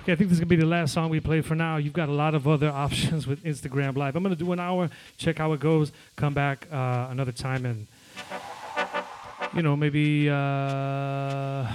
[0.02, 1.78] Okay, I think this is gonna be the last song we play for now.
[1.78, 4.14] You've got a lot of other options with Instagram Live.
[4.14, 7.88] I'm gonna do an hour, check how it goes, come back uh, another time, and
[9.52, 11.66] you know maybe uh,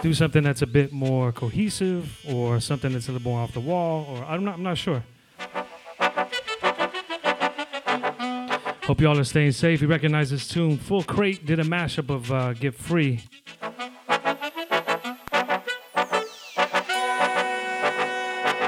[0.00, 3.60] do something that's a bit more cohesive, or something that's a little more off the
[3.60, 5.02] wall, or I'm not, I'm not sure.
[8.88, 9.82] Hope y'all are staying safe.
[9.82, 10.78] You recognize this tune.
[10.78, 13.20] Full Crate did a mashup of uh, Get Free.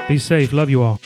[0.07, 0.53] Be safe.
[0.53, 1.01] Love you all.